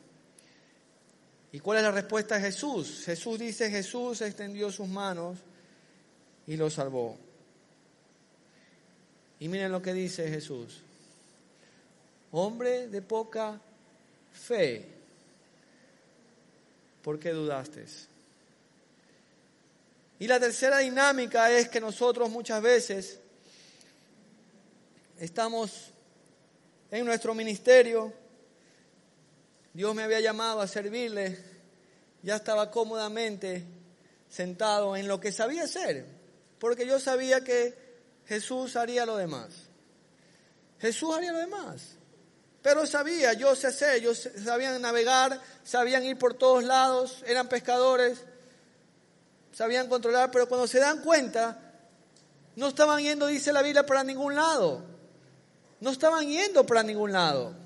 ¿Y 1.52 1.60
cuál 1.60 1.78
es 1.78 1.84
la 1.84 1.90
respuesta 1.90 2.36
de 2.36 2.40
Jesús? 2.40 3.02
Jesús 3.04 3.38
dice, 3.38 3.70
Jesús 3.70 4.22
extendió 4.22 4.72
sus 4.72 4.88
manos 4.88 5.38
y 6.46 6.56
lo 6.56 6.70
salvó. 6.70 7.18
Y 9.38 9.48
miren 9.48 9.70
lo 9.70 9.82
que 9.82 9.92
dice 9.92 10.28
Jesús. 10.28 10.80
Hombre 12.30 12.88
de 12.88 13.02
poca 13.02 13.60
fe, 14.32 14.88
¿por 17.02 17.18
qué 17.18 17.32
dudaste? 17.32 17.84
Y 20.18 20.26
la 20.26 20.40
tercera 20.40 20.78
dinámica 20.78 21.50
es 21.50 21.68
que 21.68 21.80
nosotros 21.80 22.30
muchas 22.30 22.62
veces 22.62 23.18
estamos 25.18 25.90
en 26.90 27.04
nuestro 27.04 27.34
ministerio 27.34 28.21
Dios 29.74 29.94
me 29.94 30.02
había 30.02 30.20
llamado 30.20 30.61
a 30.61 30.66
servirle, 30.66 31.38
ya 32.22 32.37
estaba 32.37 32.70
cómodamente 32.70 33.64
sentado 34.28 34.96
en 34.96 35.08
lo 35.08 35.18
que 35.20 35.32
sabía 35.32 35.64
hacer, 35.64 36.06
porque 36.58 36.87
yo 36.87 37.00
sabía 37.00 37.42
que 37.42 37.74
Jesús 38.26 38.76
haría 38.76 39.06
lo 39.06 39.16
demás. 39.16 39.48
Jesús 40.78 41.14
haría 41.14 41.32
lo 41.32 41.38
demás. 41.38 41.96
Pero 42.62 42.87
sabía, 42.87 43.32
yo 43.32 43.56
sé 43.56 43.68
hacer, 43.68 43.96
ellos 43.96 44.28
sabían 44.44 44.80
navegar, 44.80 45.40
sabían 45.64 46.04
ir 46.04 46.16
por 46.16 46.35
todos 46.35 46.62
lados, 46.62 47.24
eran 47.26 47.48
pescadores, 47.48 48.18
sabían 49.52 49.88
controlar, 49.88 50.30
pero 50.30 50.48
cuando 50.48 50.68
se 50.68 50.78
dan 50.78 51.02
cuenta, 51.02 51.58
no 52.54 52.68
estaban 52.68 53.02
yendo, 53.02 53.26
dice 53.26 53.52
la 53.52 53.62
Biblia, 53.62 53.85
para 53.85 54.04
ningún 54.04 54.37
lado. 54.37 54.85
No 55.80 55.90
estaban 55.90 56.28
yendo 56.28 56.64
para 56.64 56.82
ningún 56.82 57.12
lado. 57.12 57.62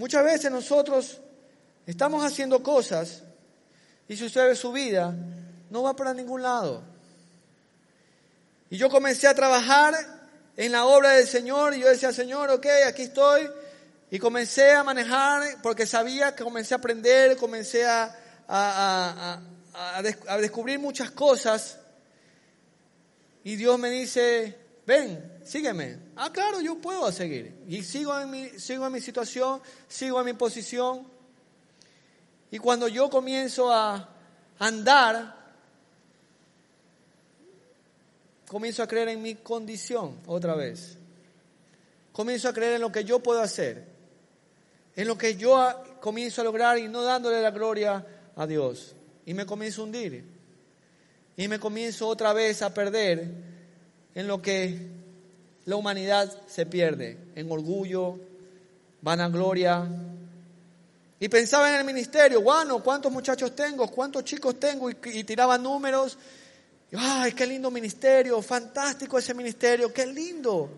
Muchas 0.00 0.24
veces 0.24 0.50
nosotros 0.50 1.18
estamos 1.84 2.24
haciendo 2.24 2.62
cosas 2.62 3.22
y 4.08 4.16
si 4.16 4.24
usted 4.24 4.48
ve 4.48 4.56
su 4.56 4.72
vida, 4.72 5.14
no 5.68 5.82
va 5.82 5.94
para 5.94 6.14
ningún 6.14 6.40
lado. 6.40 6.82
Y 8.70 8.78
yo 8.78 8.88
comencé 8.88 9.28
a 9.28 9.34
trabajar 9.34 9.94
en 10.56 10.72
la 10.72 10.86
obra 10.86 11.10
del 11.10 11.26
Señor 11.26 11.74
y 11.74 11.80
yo 11.80 11.88
decía, 11.90 12.14
Señor, 12.14 12.48
ok, 12.48 12.66
aquí 12.86 13.02
estoy. 13.02 13.46
Y 14.10 14.18
comencé 14.18 14.72
a 14.72 14.82
manejar 14.82 15.60
porque 15.62 15.84
sabía 15.84 16.34
que 16.34 16.44
comencé 16.44 16.72
a 16.72 16.78
aprender, 16.78 17.36
comencé 17.36 17.84
a, 17.84 18.16
a, 18.48 19.38
a, 19.74 20.38
descubrir 20.38 20.78
muchas 20.78 21.10
cosas. 21.10 21.76
Y 23.44 23.54
Dios 23.54 23.78
me 23.78 23.90
dice, 23.90 24.56
ven, 24.86 25.42
sígueme. 25.44 25.98
Ah, 26.22 26.30
claro, 26.30 26.60
yo 26.60 26.74
puedo 26.76 27.10
seguir. 27.10 27.54
Y 27.66 27.82
sigo 27.82 28.20
en 28.20 28.30
mi, 28.30 28.50
sigo 28.50 28.90
mi 28.90 29.00
situación, 29.00 29.62
sigo 29.88 30.20
en 30.20 30.26
mi 30.26 30.34
posición. 30.34 31.08
Y 32.50 32.58
cuando 32.58 32.88
yo 32.88 33.08
comienzo 33.08 33.72
a 33.72 34.06
andar, 34.58 35.34
comienzo 38.46 38.82
a 38.82 38.86
creer 38.86 39.08
en 39.08 39.22
mi 39.22 39.36
condición 39.36 40.18
otra 40.26 40.54
vez. 40.54 40.98
Comienzo 42.12 42.50
a 42.50 42.52
creer 42.52 42.74
en 42.74 42.82
lo 42.82 42.92
que 42.92 43.02
yo 43.02 43.20
puedo 43.20 43.40
hacer, 43.40 43.86
en 44.96 45.08
lo 45.08 45.16
que 45.16 45.36
yo 45.36 45.72
comienzo 46.02 46.42
a 46.42 46.44
lograr 46.44 46.76
y 46.76 46.86
no 46.86 47.00
dándole 47.02 47.40
la 47.40 47.50
gloria 47.50 48.04
a 48.36 48.46
Dios. 48.46 48.94
Y 49.24 49.32
me 49.32 49.46
comienzo 49.46 49.80
a 49.80 49.84
hundir. 49.84 50.22
Y 51.38 51.48
me 51.48 51.58
comienzo 51.58 52.08
otra 52.08 52.34
vez 52.34 52.60
a 52.60 52.74
perder 52.74 53.26
en 54.14 54.28
lo 54.28 54.42
que 54.42 54.99
la 55.66 55.76
humanidad 55.76 56.32
se 56.46 56.66
pierde, 56.66 57.18
en 57.34 57.50
orgullo, 57.50 58.18
vanagloria. 59.02 59.86
Y 61.18 61.28
pensaba 61.28 61.70
en 61.72 61.80
el 61.80 61.84
ministerio, 61.84 62.40
bueno, 62.40 62.82
¿cuántos 62.82 63.12
muchachos 63.12 63.54
tengo? 63.54 63.88
¿Cuántos 63.88 64.24
chicos 64.24 64.58
tengo? 64.58 64.90
Y, 64.90 64.96
y 65.04 65.24
tiraba 65.24 65.58
números 65.58 66.16
¡Ay, 66.96 67.32
qué 67.32 67.46
lindo 67.46 67.70
ministerio! 67.70 68.42
Fantástico 68.42 69.18
ese 69.18 69.34
ministerio, 69.34 69.92
qué 69.92 70.06
lindo. 70.06 70.68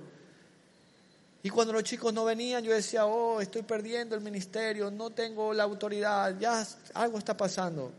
Y 1.42 1.50
cuando 1.50 1.72
los 1.72 1.82
chicos 1.82 2.12
no 2.12 2.24
venían, 2.24 2.62
yo 2.62 2.72
decía, 2.72 3.06
oh, 3.06 3.40
estoy 3.40 3.62
perdiendo 3.62 4.14
el 4.14 4.20
ministerio, 4.20 4.90
no 4.90 5.10
tengo 5.10 5.52
la 5.52 5.64
autoridad, 5.64 6.38
ya 6.38 6.64
algo 6.94 7.18
está 7.18 7.36
pasando. 7.36 7.90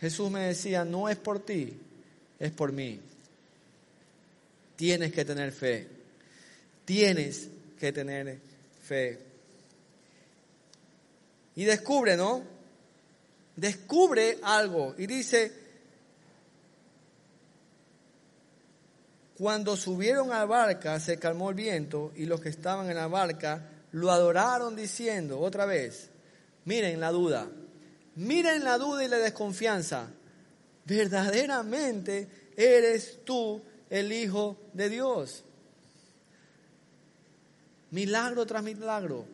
Jesús 0.00 0.30
me 0.30 0.40
decía, 0.40 0.84
no 0.84 1.08
es 1.08 1.16
por 1.16 1.40
ti, 1.40 1.76
es 2.38 2.52
por 2.52 2.72
mí. 2.72 3.00
Tienes 4.80 5.12
que 5.12 5.26
tener 5.26 5.52
fe. 5.52 5.86
Tienes 6.86 7.50
que 7.78 7.92
tener 7.92 8.38
fe. 8.82 9.18
Y 11.54 11.64
descubre, 11.64 12.16
¿no? 12.16 12.42
Descubre 13.56 14.38
algo 14.42 14.94
y 14.96 15.06
dice, 15.06 15.52
Cuando 19.36 19.76
subieron 19.76 20.32
a 20.32 20.38
la 20.38 20.44
barca, 20.46 20.98
se 20.98 21.18
calmó 21.18 21.50
el 21.50 21.56
viento 21.56 22.12
y 22.16 22.24
los 22.24 22.40
que 22.40 22.48
estaban 22.48 22.88
en 22.88 22.96
la 22.96 23.06
barca 23.06 23.68
lo 23.92 24.10
adoraron 24.10 24.74
diciendo 24.74 25.40
otra 25.40 25.66
vez, 25.66 26.08
miren 26.64 27.00
la 27.00 27.10
duda, 27.10 27.50
miren 28.16 28.64
la 28.64 28.78
duda 28.78 29.04
y 29.04 29.08
la 29.08 29.18
desconfianza, 29.18 30.08
verdaderamente 30.86 32.52
eres 32.56 33.18
tú 33.26 33.62
el 33.90 34.12
Hijo 34.12 34.56
de 34.72 34.88
Dios. 34.88 35.44
Milagro 37.90 38.46
tras 38.46 38.62
milagro, 38.62 39.26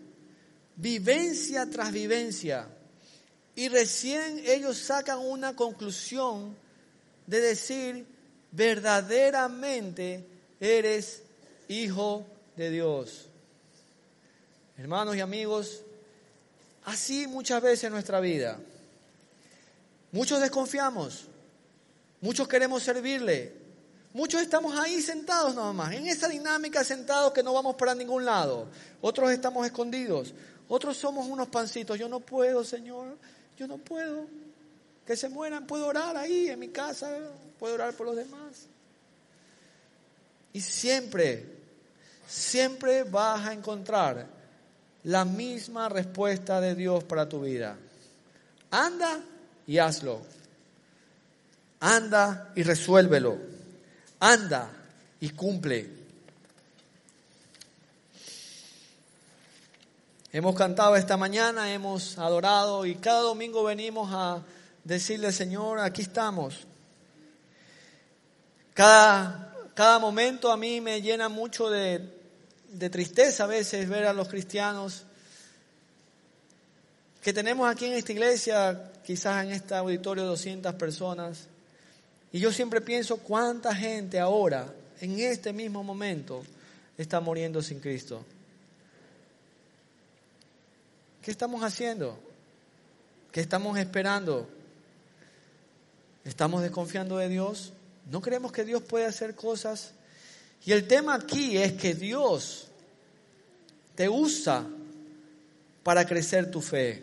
vivencia 0.76 1.68
tras 1.70 1.92
vivencia. 1.92 2.66
Y 3.54 3.68
recién 3.68 4.42
ellos 4.46 4.78
sacan 4.78 5.18
una 5.18 5.54
conclusión 5.54 6.56
de 7.26 7.40
decir, 7.40 8.06
verdaderamente 8.52 10.26
eres 10.58 11.22
hijo 11.68 12.26
de 12.56 12.70
Dios. 12.70 13.26
Hermanos 14.78 15.16
y 15.16 15.20
amigos, 15.20 15.82
así 16.84 17.26
muchas 17.26 17.62
veces 17.62 17.84
en 17.84 17.92
nuestra 17.92 18.20
vida. 18.20 18.58
Muchos 20.12 20.40
desconfiamos, 20.40 21.26
muchos 22.20 22.48
queremos 22.48 22.82
servirle, 22.82 23.65
muchos 24.16 24.40
estamos 24.40 24.74
ahí 24.78 25.02
sentados 25.02 25.54
nada 25.54 25.74
más, 25.74 25.92
en 25.92 26.06
esa 26.06 26.26
dinámica 26.26 26.82
sentados 26.82 27.34
que 27.34 27.42
no 27.42 27.52
vamos 27.52 27.76
para 27.76 27.94
ningún 27.94 28.24
lado. 28.24 28.66
Otros 29.02 29.30
estamos 29.30 29.66
escondidos, 29.66 30.32
otros 30.68 30.96
somos 30.96 31.26
unos 31.28 31.48
pancitos. 31.48 31.98
Yo 31.98 32.08
no 32.08 32.20
puedo, 32.20 32.64
Señor, 32.64 33.18
yo 33.58 33.66
no 33.66 33.76
puedo. 33.76 34.26
Que 35.06 35.16
se 35.16 35.28
mueran, 35.28 35.66
puedo 35.66 35.86
orar 35.86 36.16
ahí 36.16 36.48
en 36.48 36.58
mi 36.58 36.68
casa, 36.68 37.14
puedo 37.58 37.74
orar 37.74 37.92
por 37.92 38.06
los 38.06 38.16
demás. 38.16 38.66
Y 40.54 40.62
siempre, 40.62 41.44
siempre 42.26 43.04
vas 43.04 43.46
a 43.46 43.52
encontrar 43.52 44.26
la 45.04 45.26
misma 45.26 45.90
respuesta 45.90 46.58
de 46.62 46.74
Dios 46.74 47.04
para 47.04 47.28
tu 47.28 47.42
vida. 47.42 47.76
Anda 48.70 49.20
y 49.66 49.76
hazlo. 49.76 50.22
Anda 51.80 52.50
y 52.56 52.62
resuélvelo. 52.62 53.55
Anda 54.26 54.68
y 55.20 55.30
cumple. 55.30 55.88
Hemos 60.32 60.56
cantado 60.56 60.96
esta 60.96 61.16
mañana, 61.16 61.72
hemos 61.72 62.18
adorado 62.18 62.84
y 62.86 62.96
cada 62.96 63.20
domingo 63.20 63.62
venimos 63.62 64.10
a 64.12 64.42
decirle, 64.82 65.30
Señor, 65.30 65.78
aquí 65.78 66.02
estamos. 66.02 66.66
Cada, 68.74 69.54
cada 69.74 70.00
momento 70.00 70.50
a 70.50 70.56
mí 70.56 70.80
me 70.80 71.00
llena 71.00 71.28
mucho 71.28 71.70
de, 71.70 72.12
de 72.68 72.90
tristeza 72.90 73.44
a 73.44 73.46
veces 73.46 73.88
ver 73.88 74.06
a 74.06 74.12
los 74.12 74.26
cristianos 74.26 75.04
que 77.22 77.32
tenemos 77.32 77.70
aquí 77.70 77.84
en 77.84 77.92
esta 77.92 78.10
iglesia, 78.10 78.92
quizás 79.04 79.44
en 79.44 79.52
este 79.52 79.76
auditorio 79.76 80.24
200 80.24 80.74
personas, 80.74 81.46
y 82.32 82.40
yo 82.40 82.52
siempre 82.52 82.80
pienso 82.80 83.18
cuánta 83.18 83.74
gente 83.74 84.18
ahora, 84.18 84.72
en 85.00 85.18
este 85.18 85.52
mismo 85.52 85.82
momento, 85.82 86.42
está 86.98 87.20
muriendo 87.20 87.62
sin 87.62 87.80
Cristo. 87.80 88.24
¿Qué 91.22 91.30
estamos 91.30 91.62
haciendo? 91.62 92.18
¿Qué 93.32 93.40
estamos 93.40 93.78
esperando? 93.78 94.48
¿Estamos 96.24 96.62
desconfiando 96.62 97.18
de 97.18 97.28
Dios? 97.28 97.72
¿No 98.10 98.20
creemos 98.20 98.52
que 98.52 98.64
Dios 98.64 98.82
puede 98.82 99.06
hacer 99.06 99.34
cosas? 99.34 99.92
Y 100.64 100.72
el 100.72 100.86
tema 100.86 101.14
aquí 101.14 101.56
es 101.56 101.72
que 101.74 101.94
Dios 101.94 102.68
te 103.94 104.08
usa 104.08 104.66
para 105.82 106.04
crecer 106.06 106.50
tu 106.50 106.60
fe. 106.60 107.02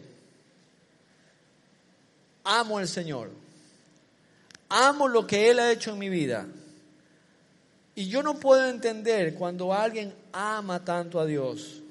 Amo 2.44 2.78
al 2.78 2.88
Señor. 2.88 3.43
Amo 4.76 5.08
lo 5.08 5.28
que 5.28 5.50
Él 5.50 5.60
ha 5.60 5.72
hecho 5.72 5.92
en 5.92 6.00
mi 6.00 6.10
vida. 6.10 6.48
Y 7.96 8.08
yo 8.08 8.24
no 8.24 8.40
puedo 8.40 8.68
entender 8.68 9.36
cuando 9.36 9.74
alguien 9.74 10.14
ama 10.32 10.84
tanto 10.84 11.20
a 11.20 11.26
Dios. 11.26 11.82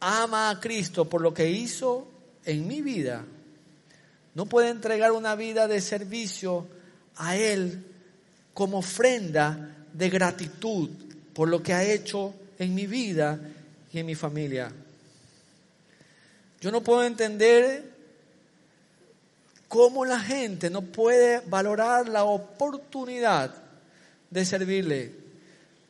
Ama 0.00 0.50
a 0.50 0.60
Cristo 0.60 1.08
por 1.08 1.20
lo 1.20 1.32
que 1.32 1.50
hizo 1.50 2.08
en 2.44 2.66
mi 2.66 2.82
vida 2.82 3.24
no 4.34 4.46
puede 4.46 4.68
entregar 4.68 5.12
una 5.12 5.36
vida 5.36 5.68
de 5.68 5.80
servicio 5.80 6.66
a 7.16 7.36
Él 7.36 7.84
como 8.52 8.78
ofrenda 8.78 9.76
de 9.92 10.10
gratitud 10.10 10.90
por 11.32 11.48
lo 11.48 11.62
que 11.62 11.72
ha 11.72 11.84
hecho 11.84 12.34
en 12.58 12.74
mi 12.74 12.86
vida 12.86 13.38
y 13.92 13.98
en 14.00 14.06
mi 14.06 14.14
familia. 14.14 14.72
Yo 16.60 16.72
no 16.72 16.82
puedo 16.82 17.04
entender 17.04 17.93
cómo 19.68 20.04
la 20.04 20.20
gente 20.20 20.70
no 20.70 20.82
puede 20.82 21.40
valorar 21.46 22.08
la 22.08 22.24
oportunidad 22.24 23.54
de 24.30 24.44
servirle. 24.44 25.12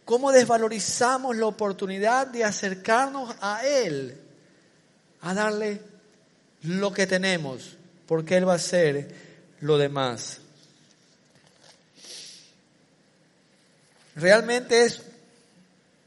Cómo 0.04 0.32
desvalorizamos 0.32 1.36
la 1.36 1.46
oportunidad 1.46 2.26
de 2.26 2.44
acercarnos 2.44 3.34
a 3.40 3.66
Él, 3.66 4.20
a 5.22 5.32
darle 5.34 5.80
lo 6.62 6.92
que 6.92 7.06
tenemos 7.06 7.76
porque 8.06 8.36
Él 8.36 8.48
va 8.48 8.52
a 8.52 8.56
hacer 8.56 9.08
lo 9.60 9.78
demás. 9.78 10.38
¿Realmente 14.16 14.84
es 14.84 15.02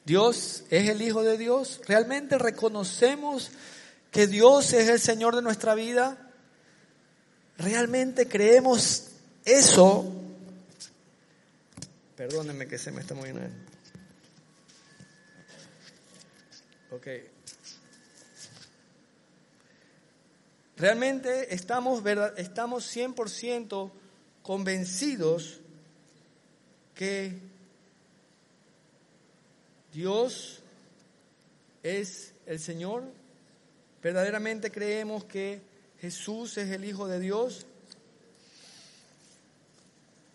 Dios 0.05 0.63
es 0.69 0.89
el 0.89 1.01
Hijo 1.01 1.23
de 1.23 1.37
Dios? 1.37 1.81
¿Realmente 1.87 2.37
reconocemos 2.37 3.51
que 4.11 4.27
Dios 4.27 4.71
es 4.73 4.87
el 4.87 4.99
Señor 4.99 5.35
de 5.35 5.41
nuestra 5.41 5.75
vida? 5.75 6.26
¿Realmente 7.57 8.27
creemos 8.27 9.09
eso? 9.43 10.13
Perdónenme 12.15 12.67
que 12.67 12.77
se 12.77 12.91
me 12.91 13.01
está 13.01 13.15
moviendo. 13.15 13.41
Ok. 16.91 17.07
Realmente 20.77 21.55
estamos, 21.55 22.03
estamos 22.37 22.95
100% 22.95 23.91
convencidos 24.43 25.59
que 26.93 27.39
Dios 29.91 30.59
es 31.81 32.33
el 32.45 32.59
Señor. 32.59 33.03
¿Verdaderamente 34.03 34.71
creemos 34.71 35.23
que 35.23 35.61
Jesús 36.07 36.57
es 36.57 36.71
el 36.71 36.85
Hijo 36.85 37.05
de 37.05 37.19
Dios? 37.19 37.65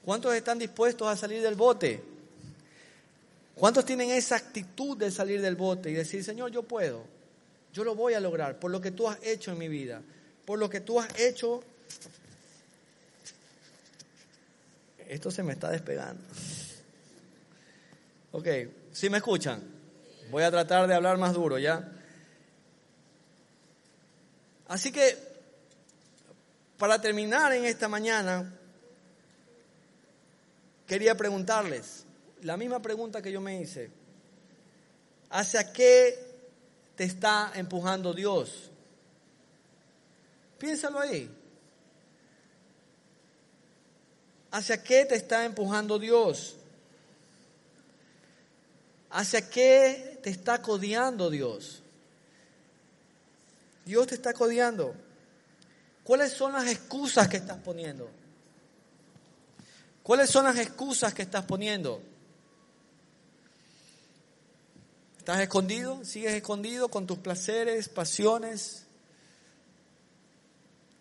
¿Cuántos 0.05 0.35
están 0.35 0.59
dispuestos 0.59 1.09
a 1.09 1.17
salir 1.17 1.41
del 1.41 1.55
bote? 1.55 2.03
¿Cuántos 3.55 3.87
tienen 3.87 4.11
esa 4.11 4.37
actitud 4.37 4.99
de 4.99 5.11
salir 5.11 5.41
del 5.41 5.57
bote 5.57 5.91
y 5.91 5.95
decir, 5.95 6.23
Señor, 6.23 6.51
yo 6.51 6.63
puedo, 6.63 7.05
yo 7.73 7.85
lo 7.85 7.95
voy 7.95 8.13
a 8.13 8.21
lograr 8.21 8.59
por 8.59 8.71
lo 8.71 8.83
que 8.83 8.91
tú 8.91 9.09
has 9.09 9.19
hecho 9.23 9.51
en 9.53 9.59
mi 9.59 9.69
vida, 9.69 10.03
por 10.45 10.59
lo 10.59 10.69
que 10.69 10.81
tú 10.81 11.01
has 11.01 11.19
hecho? 11.19 11.65
Esto 15.09 15.31
se 15.31 15.43
me 15.43 15.55
está 15.55 15.71
despegando. 15.71 16.23
Ok, 18.33 18.47
¿sí 18.93 19.09
me 19.09 19.17
escuchan? 19.17 19.63
Voy 20.31 20.43
a 20.43 20.51
tratar 20.51 20.87
de 20.87 20.95
hablar 20.95 21.17
más 21.17 21.33
duro, 21.33 21.59
¿ya? 21.59 21.91
Así 24.69 24.93
que, 24.93 25.32
para 26.83 27.01
terminar 27.01 27.53
en 27.53 27.65
esta 27.65 27.87
mañana, 27.87 28.53
quería 30.85 31.17
preguntarles 31.17 32.05
la 32.41 32.57
misma 32.57 32.83
pregunta 32.83 33.23
que 33.23 33.31
yo 33.31 33.41
me 33.41 33.61
hice. 33.61 33.89
¿Hacia 35.31 35.73
qué 35.73 36.19
te 36.97 37.05
está 37.05 37.53
empujando 37.55 38.13
Dios? 38.13 38.69
Piénsalo 40.59 40.99
ahí. 40.99 41.31
¿Hacia 44.51 44.83
qué 44.83 45.05
te 45.05 45.15
está 45.15 45.45
empujando 45.45 46.01
Dios? 46.01 46.57
¿Hacia 49.09 49.49
qué 49.49 50.19
te 50.21 50.31
está 50.31 50.61
codiando 50.61 51.31
Dios? 51.31 51.81
Dios 53.85 54.09
te 54.09 54.17
está 54.17 54.35
codiando. 54.35 54.97
¿Cuáles 56.05 56.33
son 56.33 56.53
las 56.53 56.67
excusas 56.67 57.29
que 57.29 57.37
estás 57.37 57.59
poniendo? 57.59 58.11
¿Cuáles 60.03 60.31
son 60.31 60.45
las 60.45 60.59
excusas 60.59 61.15
que 61.15 61.23
estás 61.23 61.45
poniendo? 61.45 62.03
¿Estás 65.19 65.39
escondido? 65.41 66.05
¿Sigues 66.05 66.35
escondido 66.35 66.89
con 66.89 67.07
tus 67.07 67.19
placeres, 67.19 67.89
pasiones? 67.89 68.87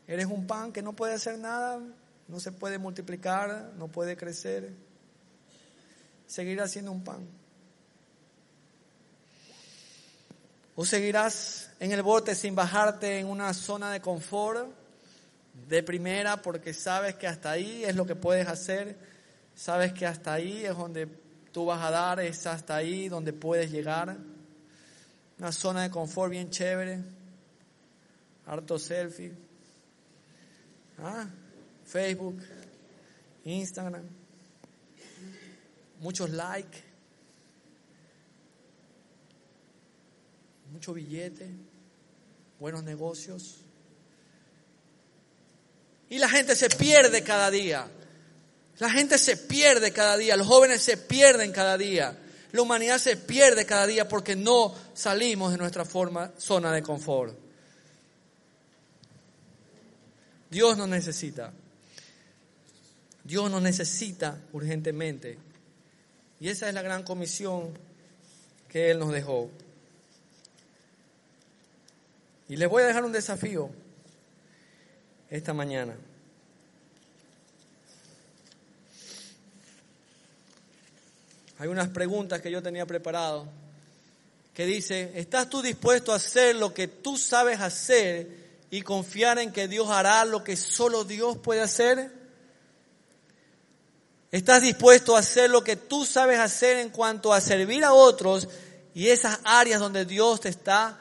¿Eres 0.08 0.28
un 0.28 0.46
pan 0.46 0.72
que 0.72 0.84
no 0.84 0.94
puede 0.94 1.16
hacer 1.16 1.40
nada? 1.40 1.80
¿No 2.28 2.40
se 2.40 2.52
puede 2.52 2.78
multiplicar? 2.78 3.74
¿No 3.78 3.88
puede 3.88 4.16
crecer? 4.16 4.72
Seguirás 6.28 6.70
siendo 6.70 6.92
un 6.92 7.04
pan. 7.04 7.28
¿O 10.76 10.86
seguirás 10.86 11.72
en 11.80 11.92
el 11.92 12.04
bote 12.04 12.36
sin 12.36 12.54
bajarte 12.54 13.18
en 13.20 13.28
una 13.28 13.54
zona 13.56 13.92
de 13.92 14.02
confort? 14.02 14.81
De 15.72 15.84
primera 15.84 16.42
porque 16.42 16.74
sabes 16.74 17.16
que 17.16 17.28
hasta 17.28 17.52
ahí 17.52 17.86
es 17.86 17.96
lo 17.96 18.06
que 18.06 18.14
puedes 18.14 18.46
hacer, 18.46 18.98
sabes 19.56 19.94
que 19.94 20.06
hasta 20.06 20.34
ahí 20.34 20.66
es 20.66 20.76
donde 20.76 21.08
tú 21.54 21.64
vas 21.64 21.82
a 21.82 21.90
dar, 21.90 22.20
es 22.20 22.46
hasta 22.46 22.76
ahí 22.76 23.08
donde 23.08 23.32
puedes 23.32 23.72
llegar. 23.72 24.18
Una 25.40 25.52
zona 25.54 25.84
de 25.84 25.90
confort 25.90 26.30
bien 26.30 26.50
chévere, 26.50 27.02
harto 28.46 28.78
selfie, 28.78 29.32
ah, 31.00 31.30
Facebook, 31.86 32.42
Instagram, 33.46 34.04
muchos 36.02 36.30
likes, 36.32 36.84
mucho 40.70 40.94
billete, 40.94 41.50
buenos 42.60 42.84
negocios. 42.84 43.64
Y 46.12 46.20
la 46.20 46.28
gente 46.28 46.58
se 46.58 46.70
pierde 46.70 47.24
cada 47.24 47.50
día. 47.50 47.88
La 48.80 48.90
gente 48.90 49.18
se 49.18 49.38
pierde 49.38 49.94
cada 49.94 50.18
día. 50.18 50.36
Los 50.36 50.46
jóvenes 50.46 50.82
se 50.82 50.98
pierden 50.98 51.54
cada 51.54 51.78
día. 51.78 52.20
La 52.52 52.62
humanidad 52.62 52.98
se 52.98 53.16
pierde 53.16 53.66
cada 53.66 53.88
día 53.88 54.10
porque 54.10 54.36
no 54.36 54.76
salimos 54.94 55.54
de 55.54 55.58
nuestra 55.58 55.86
forma, 55.86 56.34
zona 56.38 56.74
de 56.74 56.84
confort. 56.84 57.34
Dios 60.50 60.78
nos 60.78 60.90
necesita. 60.90 61.54
Dios 63.24 63.50
nos 63.50 63.62
necesita 63.62 64.38
urgentemente. 64.52 65.38
Y 66.42 66.50
esa 66.50 66.68
es 66.68 66.74
la 66.74 66.82
gran 66.82 67.04
comisión 67.04 67.72
que 68.68 68.92
Él 68.92 69.00
nos 69.00 69.14
dejó. 69.14 69.50
Y 72.50 72.58
les 72.58 72.68
voy 72.68 72.84
a 72.84 72.88
dejar 72.88 73.06
un 73.06 73.14
desafío 73.14 73.72
esta 75.32 75.54
mañana. 75.54 75.96
Hay 81.58 81.70
unas 81.70 81.88
preguntas 81.88 82.42
que 82.42 82.52
yo 82.52 82.62
tenía 82.62 82.86
preparado 82.86 83.48
que 84.54 84.66
dice, 84.66 85.14
¿estás 85.16 85.50
tú 85.50 85.62
dispuesto 85.62 86.12
a 86.12 86.18
hacer 86.18 86.58
lo 86.58 86.74
que 86.74 86.88
tú 86.90 87.18
sabes 87.18 87.62
hacer 87.62 88.28
y 88.70 88.82
confiar 88.82 89.40
en 89.40 89.54
que 89.54 89.70
Dios 89.70 89.90
hará 89.90 90.26
lo 90.26 90.44
que 90.44 90.58
solo 90.58 91.06
Dios 91.06 91.38
puede 91.38 91.62
hacer? 91.62 92.12
¿Estás 94.32 94.62
dispuesto 94.62 95.16
a 95.16 95.20
hacer 95.20 95.50
lo 95.50 95.64
que 95.64 95.78
tú 95.78 96.06
sabes 96.06 96.40
hacer 96.40 96.78
en 96.78 96.90
cuanto 96.90 97.32
a 97.32 97.40
servir 97.40 97.86
a 97.86 97.94
otros 97.94 98.50
y 98.94 99.08
esas 99.08 99.40
áreas 99.46 99.80
donde 99.80 100.04
Dios 100.04 100.42
te 100.42 100.50
está 100.50 101.00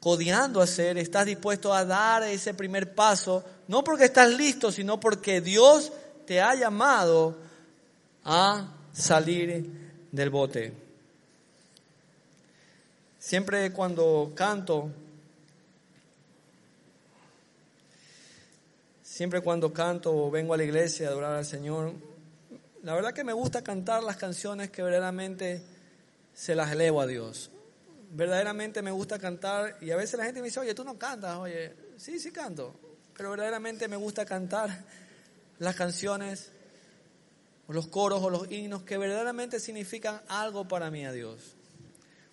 codiando 0.00 0.62
a 0.62 0.64
hacer? 0.64 0.96
¿Estás 0.96 1.26
dispuesto 1.26 1.74
a 1.74 1.84
dar 1.84 2.22
ese 2.22 2.54
primer 2.54 2.94
paso 2.94 3.44
no 3.68 3.84
porque 3.84 4.06
estás 4.06 4.34
listo, 4.34 4.72
sino 4.72 4.98
porque 4.98 5.40
Dios 5.42 5.92
te 6.26 6.40
ha 6.40 6.54
llamado 6.54 7.36
a 8.24 8.74
salir 8.92 9.70
del 10.10 10.30
bote. 10.30 10.72
Siempre 13.18 13.70
cuando 13.72 14.32
canto, 14.34 14.90
siempre 19.02 19.42
cuando 19.42 19.70
canto 19.72 20.16
o 20.16 20.30
vengo 20.30 20.54
a 20.54 20.56
la 20.56 20.64
iglesia 20.64 21.08
a 21.08 21.10
adorar 21.10 21.34
al 21.36 21.44
Señor, 21.44 21.92
la 22.82 22.94
verdad 22.94 23.12
que 23.12 23.24
me 23.24 23.34
gusta 23.34 23.62
cantar 23.62 24.02
las 24.02 24.16
canciones 24.16 24.70
que 24.70 24.82
verdaderamente 24.82 25.60
se 26.34 26.54
las 26.54 26.72
elevo 26.72 27.02
a 27.02 27.06
Dios. 27.06 27.50
Verdaderamente 28.12 28.80
me 28.80 28.92
gusta 28.92 29.18
cantar 29.18 29.76
y 29.82 29.90
a 29.90 29.96
veces 29.96 30.18
la 30.18 30.24
gente 30.24 30.40
me 30.40 30.46
dice, 30.46 30.60
oye, 30.60 30.74
tú 30.74 30.84
no 30.84 30.98
cantas, 30.98 31.36
oye, 31.36 31.74
sí, 31.98 32.18
sí 32.18 32.30
canto 32.30 32.87
pero 33.18 33.30
verdaderamente 33.30 33.88
me 33.88 33.96
gusta 33.96 34.24
cantar 34.24 34.84
las 35.58 35.74
canciones, 35.74 36.52
o 37.66 37.72
los 37.72 37.88
coros 37.88 38.22
o 38.22 38.30
los 38.30 38.48
himnos 38.48 38.84
que 38.84 38.96
verdaderamente 38.96 39.58
significan 39.58 40.22
algo 40.28 40.68
para 40.68 40.88
mí 40.92 41.04
a 41.04 41.10
Dios. 41.10 41.56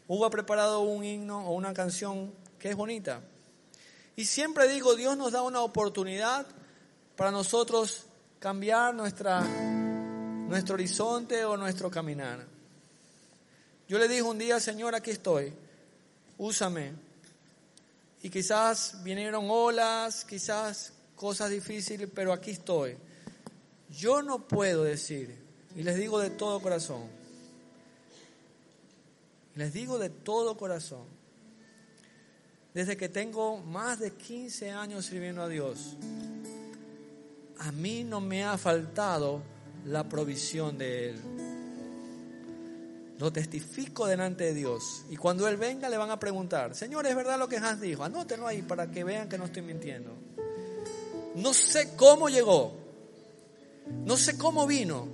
Hugo 0.08 0.26
ha 0.26 0.30
preparado 0.30 0.82
un 0.82 1.04
himno 1.04 1.48
o 1.48 1.56
una 1.56 1.74
canción 1.74 2.32
que 2.60 2.70
es 2.70 2.76
bonita. 2.76 3.22
Y 4.16 4.26
siempre 4.26 4.68
digo, 4.68 4.96
Dios 4.96 5.18
nos 5.18 5.32
da 5.32 5.42
una 5.42 5.62
oportunidad 5.62 6.46
para 7.16 7.32
nosotros 7.32 8.06
cambiar 8.38 8.94
nuestra, 8.94 9.42
nuestro 9.42 10.76
horizonte 10.76 11.44
o 11.46 11.58
nuestro 11.58 11.90
caminar. 11.90 12.46
Yo 13.88 13.98
le 13.98 14.08
dije 14.08 14.22
un 14.22 14.38
día, 14.38 14.60
Señor, 14.60 14.94
aquí 14.94 15.10
estoy, 15.10 15.52
úsame, 16.38 16.94
y 18.26 18.30
quizás 18.32 19.04
vinieron 19.04 19.46
olas, 19.52 20.26
quizás 20.26 20.94
cosas 21.16 21.52
difíciles, 21.52 22.10
pero 22.12 22.34
aquí 22.34 22.50
estoy. 22.50 22.98
Yo 23.92 24.24
no 24.24 24.48
puedo 24.48 24.84
decir, 24.84 25.38
y 25.76 25.84
les 25.84 25.96
digo 25.96 26.18
de 26.18 26.32
todo 26.32 26.60
corazón, 26.60 27.04
les 29.54 29.72
digo 29.74 30.00
de 30.00 30.10
todo 30.10 30.58
corazón, 30.58 31.06
desde 32.74 32.98
que 32.98 33.10
tengo 33.10 33.58
más 33.58 34.00
de 34.00 34.10
15 34.10 34.72
años 34.72 35.06
sirviendo 35.06 35.44
a 35.44 35.48
Dios, 35.48 35.96
a 37.60 37.72
mí 37.74 38.04
no 38.04 38.22
me 38.22 38.44
ha 38.44 38.58
faltado 38.58 39.44
la 39.86 40.10
provisión 40.10 40.80
de 40.80 41.10
Él. 41.10 41.45
Lo 43.18 43.32
testifico 43.32 44.08
delante 44.08 44.46
de 44.46 44.54
Dios. 44.54 45.04
Y 45.10 45.16
cuando 45.16 45.48
Él 45.48 45.58
venga 45.58 45.90
le 45.90 45.98
van 45.98 46.12
a 46.12 46.20
preguntar, 46.20 46.76
Señor, 46.76 47.06
¿es 47.06 47.16
verdad 47.16 47.40
lo 47.40 47.48
que 47.48 47.58
Hans 47.58 47.80
dijo? 47.80 48.04
Anótenlo 48.04 48.48
ahí 48.48 48.62
para 48.62 48.92
que 48.92 49.04
vean 49.04 49.30
que 49.30 49.38
no 49.38 49.46
estoy 49.46 49.62
mintiendo. 49.62 50.12
No 51.36 51.54
sé 51.54 51.96
cómo 51.96 52.28
llegó. 52.28 52.74
No 54.04 54.18
sé 54.18 54.38
cómo 54.38 54.68
vino. 54.68 55.08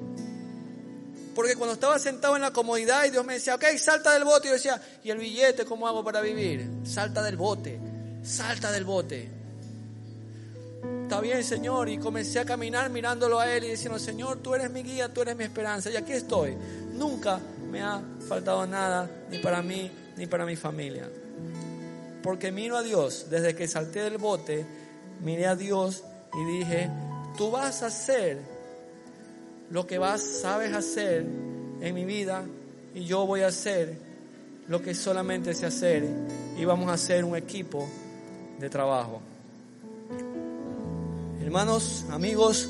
Porque 1.36 1.56
cuando 1.56 1.74
estaba 1.74 1.98
sentado 2.00 2.36
en 2.36 2.42
la 2.42 2.52
comodidad 2.52 3.06
y 3.06 3.12
Dios 3.12 3.26
me 3.26 3.34
decía, 3.34 3.56
ok, 3.56 3.64
salta 3.78 4.14
del 4.14 4.26
bote, 4.26 4.48
yo 4.48 4.54
decía, 4.54 4.82
¿y 5.04 5.12
el 5.12 5.18
billete 5.18 5.66
cómo 5.66 5.88
hago 5.88 6.04
para 6.04 6.22
vivir? 6.22 6.70
Salta 6.84 7.22
del 7.24 7.38
bote, 7.38 7.80
salta 8.24 8.72
del 8.72 8.84
bote. 8.84 9.30
Está 11.04 11.22
bien, 11.22 11.44
Señor, 11.44 11.88
y 11.90 11.98
comencé 11.98 12.40
a 12.40 12.46
caminar 12.46 12.90
mirándolo 12.90 13.40
a 13.40 13.50
Él 13.52 13.64
y 13.64 13.70
diciendo, 13.70 13.98
Señor, 13.98 14.40
tú 14.40 14.56
eres 14.56 14.72
mi 14.72 14.84
guía, 14.84 15.14
tú 15.14 15.22
eres 15.22 15.38
mi 15.38 15.44
esperanza, 15.44 15.90
y 15.90 15.96
aquí 15.96 16.14
estoy. 16.14 16.56
Nunca 16.94 17.40
me 17.72 17.82
ha 17.82 18.02
faltado 18.28 18.68
nada, 18.68 19.10
ni 19.30 19.40
para 19.40 19.62
mí, 19.62 19.90
ni 20.18 20.28
para 20.28 20.46
mi 20.46 20.56
familia. 20.56 21.10
Porque 22.22 22.52
miro 22.52 22.78
a 22.78 22.84
Dios, 22.84 23.28
desde 23.30 23.56
que 23.56 23.68
salté 23.68 24.02
del 24.02 24.18
bote, 24.18 24.66
miré 25.22 25.48
a 25.48 25.56
Dios 25.56 26.04
y 26.34 26.58
dije, 26.58 26.90
tú 27.38 27.50
vas 27.50 27.82
a 27.82 27.88
hacer 27.88 28.40
lo 29.70 29.88
que 29.88 29.98
vas, 29.98 30.22
sabes 30.22 30.74
hacer 30.74 31.26
en 31.82 31.96
mi 31.96 32.04
vida 32.04 32.44
y 32.94 33.06
yo 33.06 33.26
voy 33.26 33.42
a 33.42 33.48
hacer 33.48 33.98
lo 34.68 34.82
que 34.82 34.94
solamente 34.94 35.54
sé 35.54 35.66
hacer 35.66 36.06
y 36.58 36.66
vamos 36.66 36.90
a 36.90 36.94
hacer 36.94 37.24
un 37.24 37.38
equipo 37.38 37.88
de 38.60 38.70
trabajo. 38.70 39.22
Hermanos, 41.42 42.06
amigos, 42.12 42.70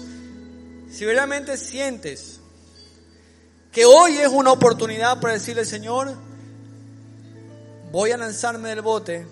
si 0.89 1.05
realmente 1.05 1.57
sientes 1.57 2.40
que 3.71 3.85
hoy 3.85 4.17
es 4.17 4.27
una 4.27 4.51
oportunidad 4.51 5.19
para 5.21 5.33
decirle, 5.33 5.63
Señor, 5.63 6.13
voy 7.91 8.11
a 8.11 8.17
lanzarme 8.17 8.69
del 8.69 8.81
bote. 8.81 9.25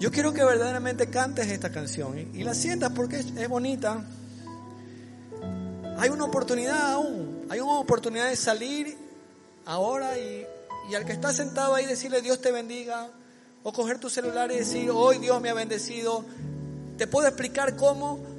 Yo 0.00 0.10
quiero 0.10 0.32
que 0.32 0.42
verdaderamente 0.44 1.08
cantes 1.08 1.46
esta 1.46 1.70
canción 1.70 2.18
y, 2.18 2.42
la 2.42 2.54
sientas 2.54 2.90
porque 2.90 3.18
es, 3.18 3.48
bonita. 3.48 4.04
Hay 5.98 6.10
una 6.10 6.24
oportunidad 6.24 6.94
aún, 6.94 7.46
hay 7.48 7.60
una 7.60 7.78
oportunidad 7.78 8.28
de 8.28 8.34
salir 8.34 8.98
ahora 9.66 10.18
y, 10.18 10.44
y 10.90 10.94
al 10.96 11.04
que 11.04 11.12
está 11.12 11.32
sentado 11.32 11.76
ahí 11.76 11.86
decirle 11.86 12.22
Dios 12.22 12.40
te 12.40 12.50
bendiga 12.50 13.08
o 13.62 13.72
coger 13.72 14.00
tu 14.00 14.10
celular 14.10 14.50
y 14.50 14.56
decir 14.56 14.90
hoy 14.90 15.18
Dios 15.18 15.40
me 15.40 15.50
ha 15.50 15.54
bendecido. 15.54 16.24
Te 16.98 17.06
puedo 17.06 17.28
explicar 17.28 17.76
cómo 17.76 18.31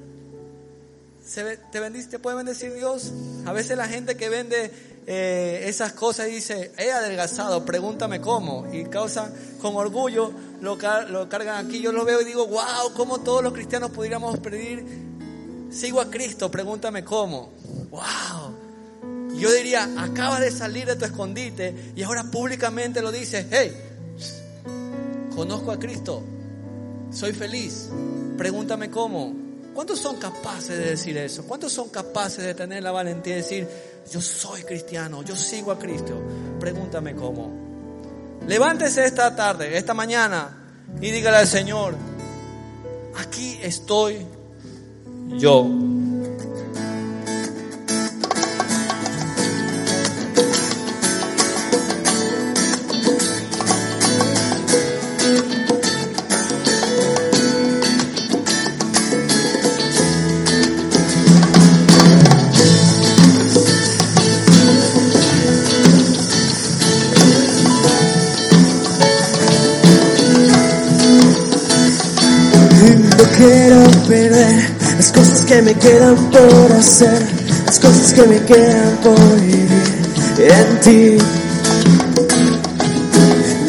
te, 1.72 1.80
bendice, 1.80 2.10
te 2.10 2.20
puede 2.20 2.38
bendecir 2.38 2.74
Dios. 2.74 3.12
A 3.46 3.54
veces 3.54 3.78
la 3.78 3.88
gente 3.88 4.16
que 4.16 4.30
vende 4.30 4.72
eh, 5.08 5.64
esas 5.68 5.94
cosas 5.94 6.28
dice, 6.28 6.72
he 6.78 6.92
adelgazado, 6.92 7.66
pregúntame 7.66 8.22
cómo. 8.22 8.68
Y 8.74 8.86
causa 8.86 9.32
con 9.62 9.76
orgullo, 9.76 10.32
lo, 10.62 10.78
cargan 10.78 11.66
aquí. 11.66 11.82
Yo 11.82 11.92
lo 11.92 12.06
veo 12.06 12.22
y 12.22 12.26
digo, 12.26 12.48
wow, 12.48 12.94
¿cómo 12.96 13.22
todos 13.22 13.44
los 13.44 13.54
cristianos 13.54 13.92
pudiéramos 13.92 14.40
pedir, 14.40 14.86
sigo 15.74 16.00
a 16.02 16.10
Cristo, 16.10 16.52
pregúntame 16.52 17.04
cómo. 17.04 17.52
Wow. 17.90 19.34
Yo 19.36 19.52
diría, 19.52 19.90
acabas 19.98 20.42
de 20.42 20.52
salir 20.52 20.86
de 20.86 20.96
tu 20.96 21.06
escondite 21.06 21.94
y 21.96 22.04
ahora 22.04 22.24
públicamente 22.24 23.02
lo 23.02 23.12
dices, 23.12 23.48
hey, 23.50 23.74
conozco 25.36 25.72
a 25.72 25.80
Cristo, 25.80 26.24
soy 27.12 27.34
feliz, 27.34 27.90
pregúntame 28.38 28.92
cómo. 28.92 29.53
¿Cuántos 29.74 30.00
son 30.00 30.18
capaces 30.18 30.78
de 30.78 30.92
decir 30.92 31.18
eso? 31.18 31.46
¿Cuántos 31.46 31.72
son 31.72 31.90
capaces 31.90 32.44
de 32.44 32.54
tener 32.54 32.84
la 32.84 32.92
valentía 32.92 33.36
de 33.36 33.42
decir, 33.42 33.68
yo 34.12 34.22
soy 34.22 34.64
cristiano, 34.64 35.24
yo 35.24 35.36
sigo 35.36 35.72
a 35.72 35.80
Cristo? 35.80 36.22
Pregúntame 36.60 37.16
cómo. 37.16 37.52
Levántese 38.48 39.06
esta 39.06 39.36
tarde, 39.36 39.78
esta 39.78 39.94
mañana, 39.94 40.58
y 41.02 41.10
dígale 41.12 41.38
al 41.38 41.48
Señor, 41.48 41.96
aquí 43.16 43.58
estoy 43.62 44.26
yo. 45.38 45.68
Que 75.54 75.62
me 75.62 75.74
quedan 75.76 76.16
por 76.32 76.72
hacer, 76.72 77.22
las 77.66 77.80
cosas 77.80 78.14
que 78.14 78.24
me 78.24 78.40
quedan 78.40 78.98
por 79.04 79.42
vivir 79.42 79.68
en 80.40 80.80
ti. 80.80 81.18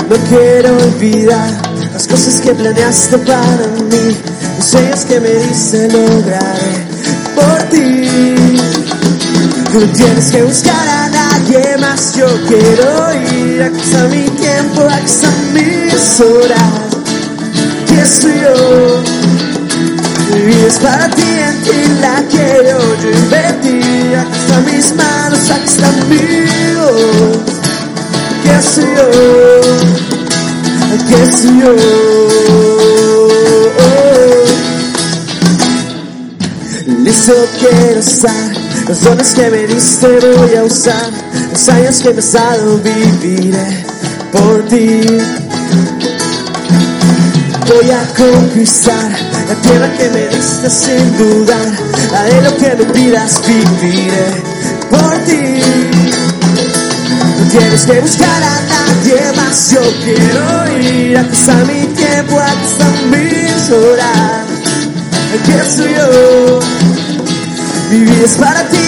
No 0.09 0.17
quiero 0.29 0.77
olvidar 0.77 1.51
las 1.93 2.07
cosas 2.07 2.41
que 2.41 2.55
planeaste 2.55 3.19
para 3.19 3.67
mí, 3.91 4.17
los 4.57 4.67
sueños 4.67 5.01
que 5.01 5.21
me 5.21 5.31
diste 5.31 5.89
lograré 5.89 6.87
por 7.35 7.63
ti. 7.71 8.09
No 9.75 9.81
tienes 9.93 10.31
que 10.31 10.43
buscar 10.43 10.89
a 10.89 11.09
nadie 11.11 11.77
más, 11.79 12.15
yo 12.17 12.27
quiero 12.47 13.15
ir, 13.37 13.63
aquí 13.63 13.81
está 13.81 14.05
mi 14.09 14.25
tiempo, 14.41 14.83
aquí 14.89 15.07
están 15.07 15.53
mis 15.53 16.21
horas, 16.21 16.73
aquí 17.83 17.95
estoy 18.01 18.41
yo. 18.41 19.44
Vida 20.35 20.67
es 20.67 20.79
para 20.81 21.09
ti, 21.11 21.23
en 21.23 21.63
ti 21.63 21.71
la 22.01 22.23
quiero 22.29 22.79
yo 23.01 23.09
invertir. 23.09 24.17
Aquí 24.17 24.37
están 24.37 24.65
mis 24.65 24.95
manos, 24.97 25.51
aquí 25.51 25.65
están 25.65 26.09
mis 26.09 26.77
ojos. 26.77 27.39
Aquí 28.41 28.49
estoy 28.59 28.85
yo, 28.97 29.07
aquí 30.93 31.15
estoy 31.23 31.61
yo. 31.61 31.75
Listo 37.05 37.35
quiero 37.61 38.01
estar, 38.01 38.53
los 38.89 39.01
dones 39.03 39.35
que 39.35 39.51
me 39.51 39.67
diste 39.69 40.09
voy 40.09 40.57
a 40.57 40.65
usar, 40.65 41.11
los 41.53 41.69
años 41.69 42.01
que 42.01 42.13
me 42.13 42.19
has 42.19 42.33
dado 42.33 42.79
viviré 42.79 43.85
por 44.33 44.67
ti. 44.67 45.01
Voy 47.67 47.91
a 47.91 48.07
conquistar 48.15 49.24
la 49.55 49.61
tierra 49.61 49.93
que 49.97 50.11
me 50.11 50.29
diste 50.29 50.71
sin 50.71 51.17
dudar, 51.17 51.67
haré 52.17 52.43
lo 52.43 52.57
que 52.57 52.75
me 52.77 52.85
pidas, 52.93 53.41
viviré 53.47 54.43
por 54.91 55.19
ti. 55.25 55.61
No 57.39 57.51
tienes 57.51 57.87
que 57.87 58.01
buscar 58.01 58.43
a 58.43 58.61
nadie 58.63 59.33
más, 59.37 59.71
yo 59.71 59.81
quiero 60.05 60.79
ir, 60.81 61.19
aquí 61.19 61.33
está 61.33 61.55
mi 61.65 61.87
tiempo, 61.95 62.41
aquí 62.41 62.65
están 62.65 63.11
mis 63.11 63.71
horas, 63.71 64.47
aquí 65.35 65.53
estoy 65.53 65.95
yo. 65.95 66.61
Mi 67.91 68.01
vida 68.01 68.25
es 68.25 68.35
para 68.35 68.63
ti 68.69 68.84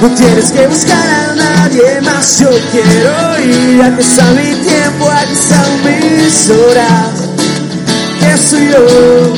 No 0.00 0.08
tienes 0.14 0.50
que 0.50 0.66
buscar 0.66 1.06
a 1.06 1.34
nadie 1.34 2.00
más, 2.00 2.38
yo 2.38 2.48
quiero 2.72 3.38
ir. 3.44 3.82
Aquí 3.82 4.00
está 4.00 4.24
mi 4.30 4.54
tiempo, 4.54 5.10
aquí 5.10 5.32
están 5.34 5.84
mis 5.84 6.48
horas. 6.48 7.28
Que 8.18 8.36
soy 8.38 8.70
yo. 8.70 9.34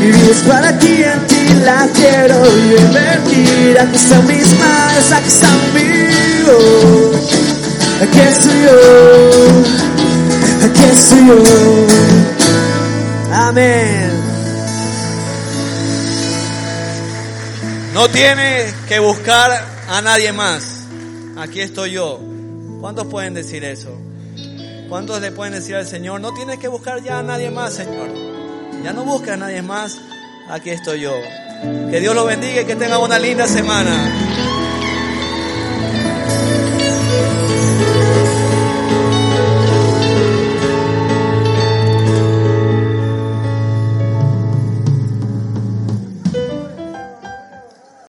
Mi 0.00 0.06
vida 0.12 0.30
es 0.30 0.38
para 0.48 0.78
ti, 0.78 1.02
en 1.02 1.26
ti 1.26 1.54
la 1.62 1.86
quiero 1.92 2.42
invertir. 2.46 3.78
Aquí 3.78 3.96
están 3.96 4.26
mis 4.26 4.58
manos, 4.58 5.12
aquí 5.12 5.28
están 5.28 5.58
mis 5.74 6.08
Aquí 8.00 8.20
estoy 8.20 8.62
yo. 8.62 8.78
Aquí 10.64 10.84
estoy 10.90 11.26
yo. 11.26 11.36
Amén. 13.30 14.08
No 17.92 18.08
tiene 18.08 18.57
que 18.88 18.98
buscar 19.00 19.50
a 19.88 20.00
nadie 20.00 20.32
más. 20.32 20.86
Aquí 21.36 21.60
estoy 21.60 21.92
yo. 21.92 22.18
¿Cuántos 22.80 23.06
pueden 23.06 23.34
decir 23.34 23.62
eso? 23.62 23.90
¿Cuántos 24.88 25.20
le 25.20 25.30
pueden 25.30 25.52
decir 25.52 25.76
al 25.76 25.86
Señor, 25.86 26.22
no 26.22 26.32
tienes 26.32 26.58
que 26.58 26.68
buscar 26.68 27.02
ya 27.02 27.18
a 27.18 27.22
nadie 27.22 27.50
más, 27.50 27.74
Señor? 27.74 28.08
Ya 28.82 28.94
no 28.94 29.04
busques 29.04 29.32
a 29.32 29.36
nadie 29.36 29.60
más. 29.60 29.98
Aquí 30.48 30.70
estoy 30.70 31.02
yo. 31.02 31.12
Que 31.90 32.00
Dios 32.00 32.14
lo 32.14 32.24
bendiga 32.24 32.62
y 32.62 32.64
que 32.64 32.76
tenga 32.76 32.98
una 32.98 33.18
linda 33.18 33.46
semana. 33.46 34.37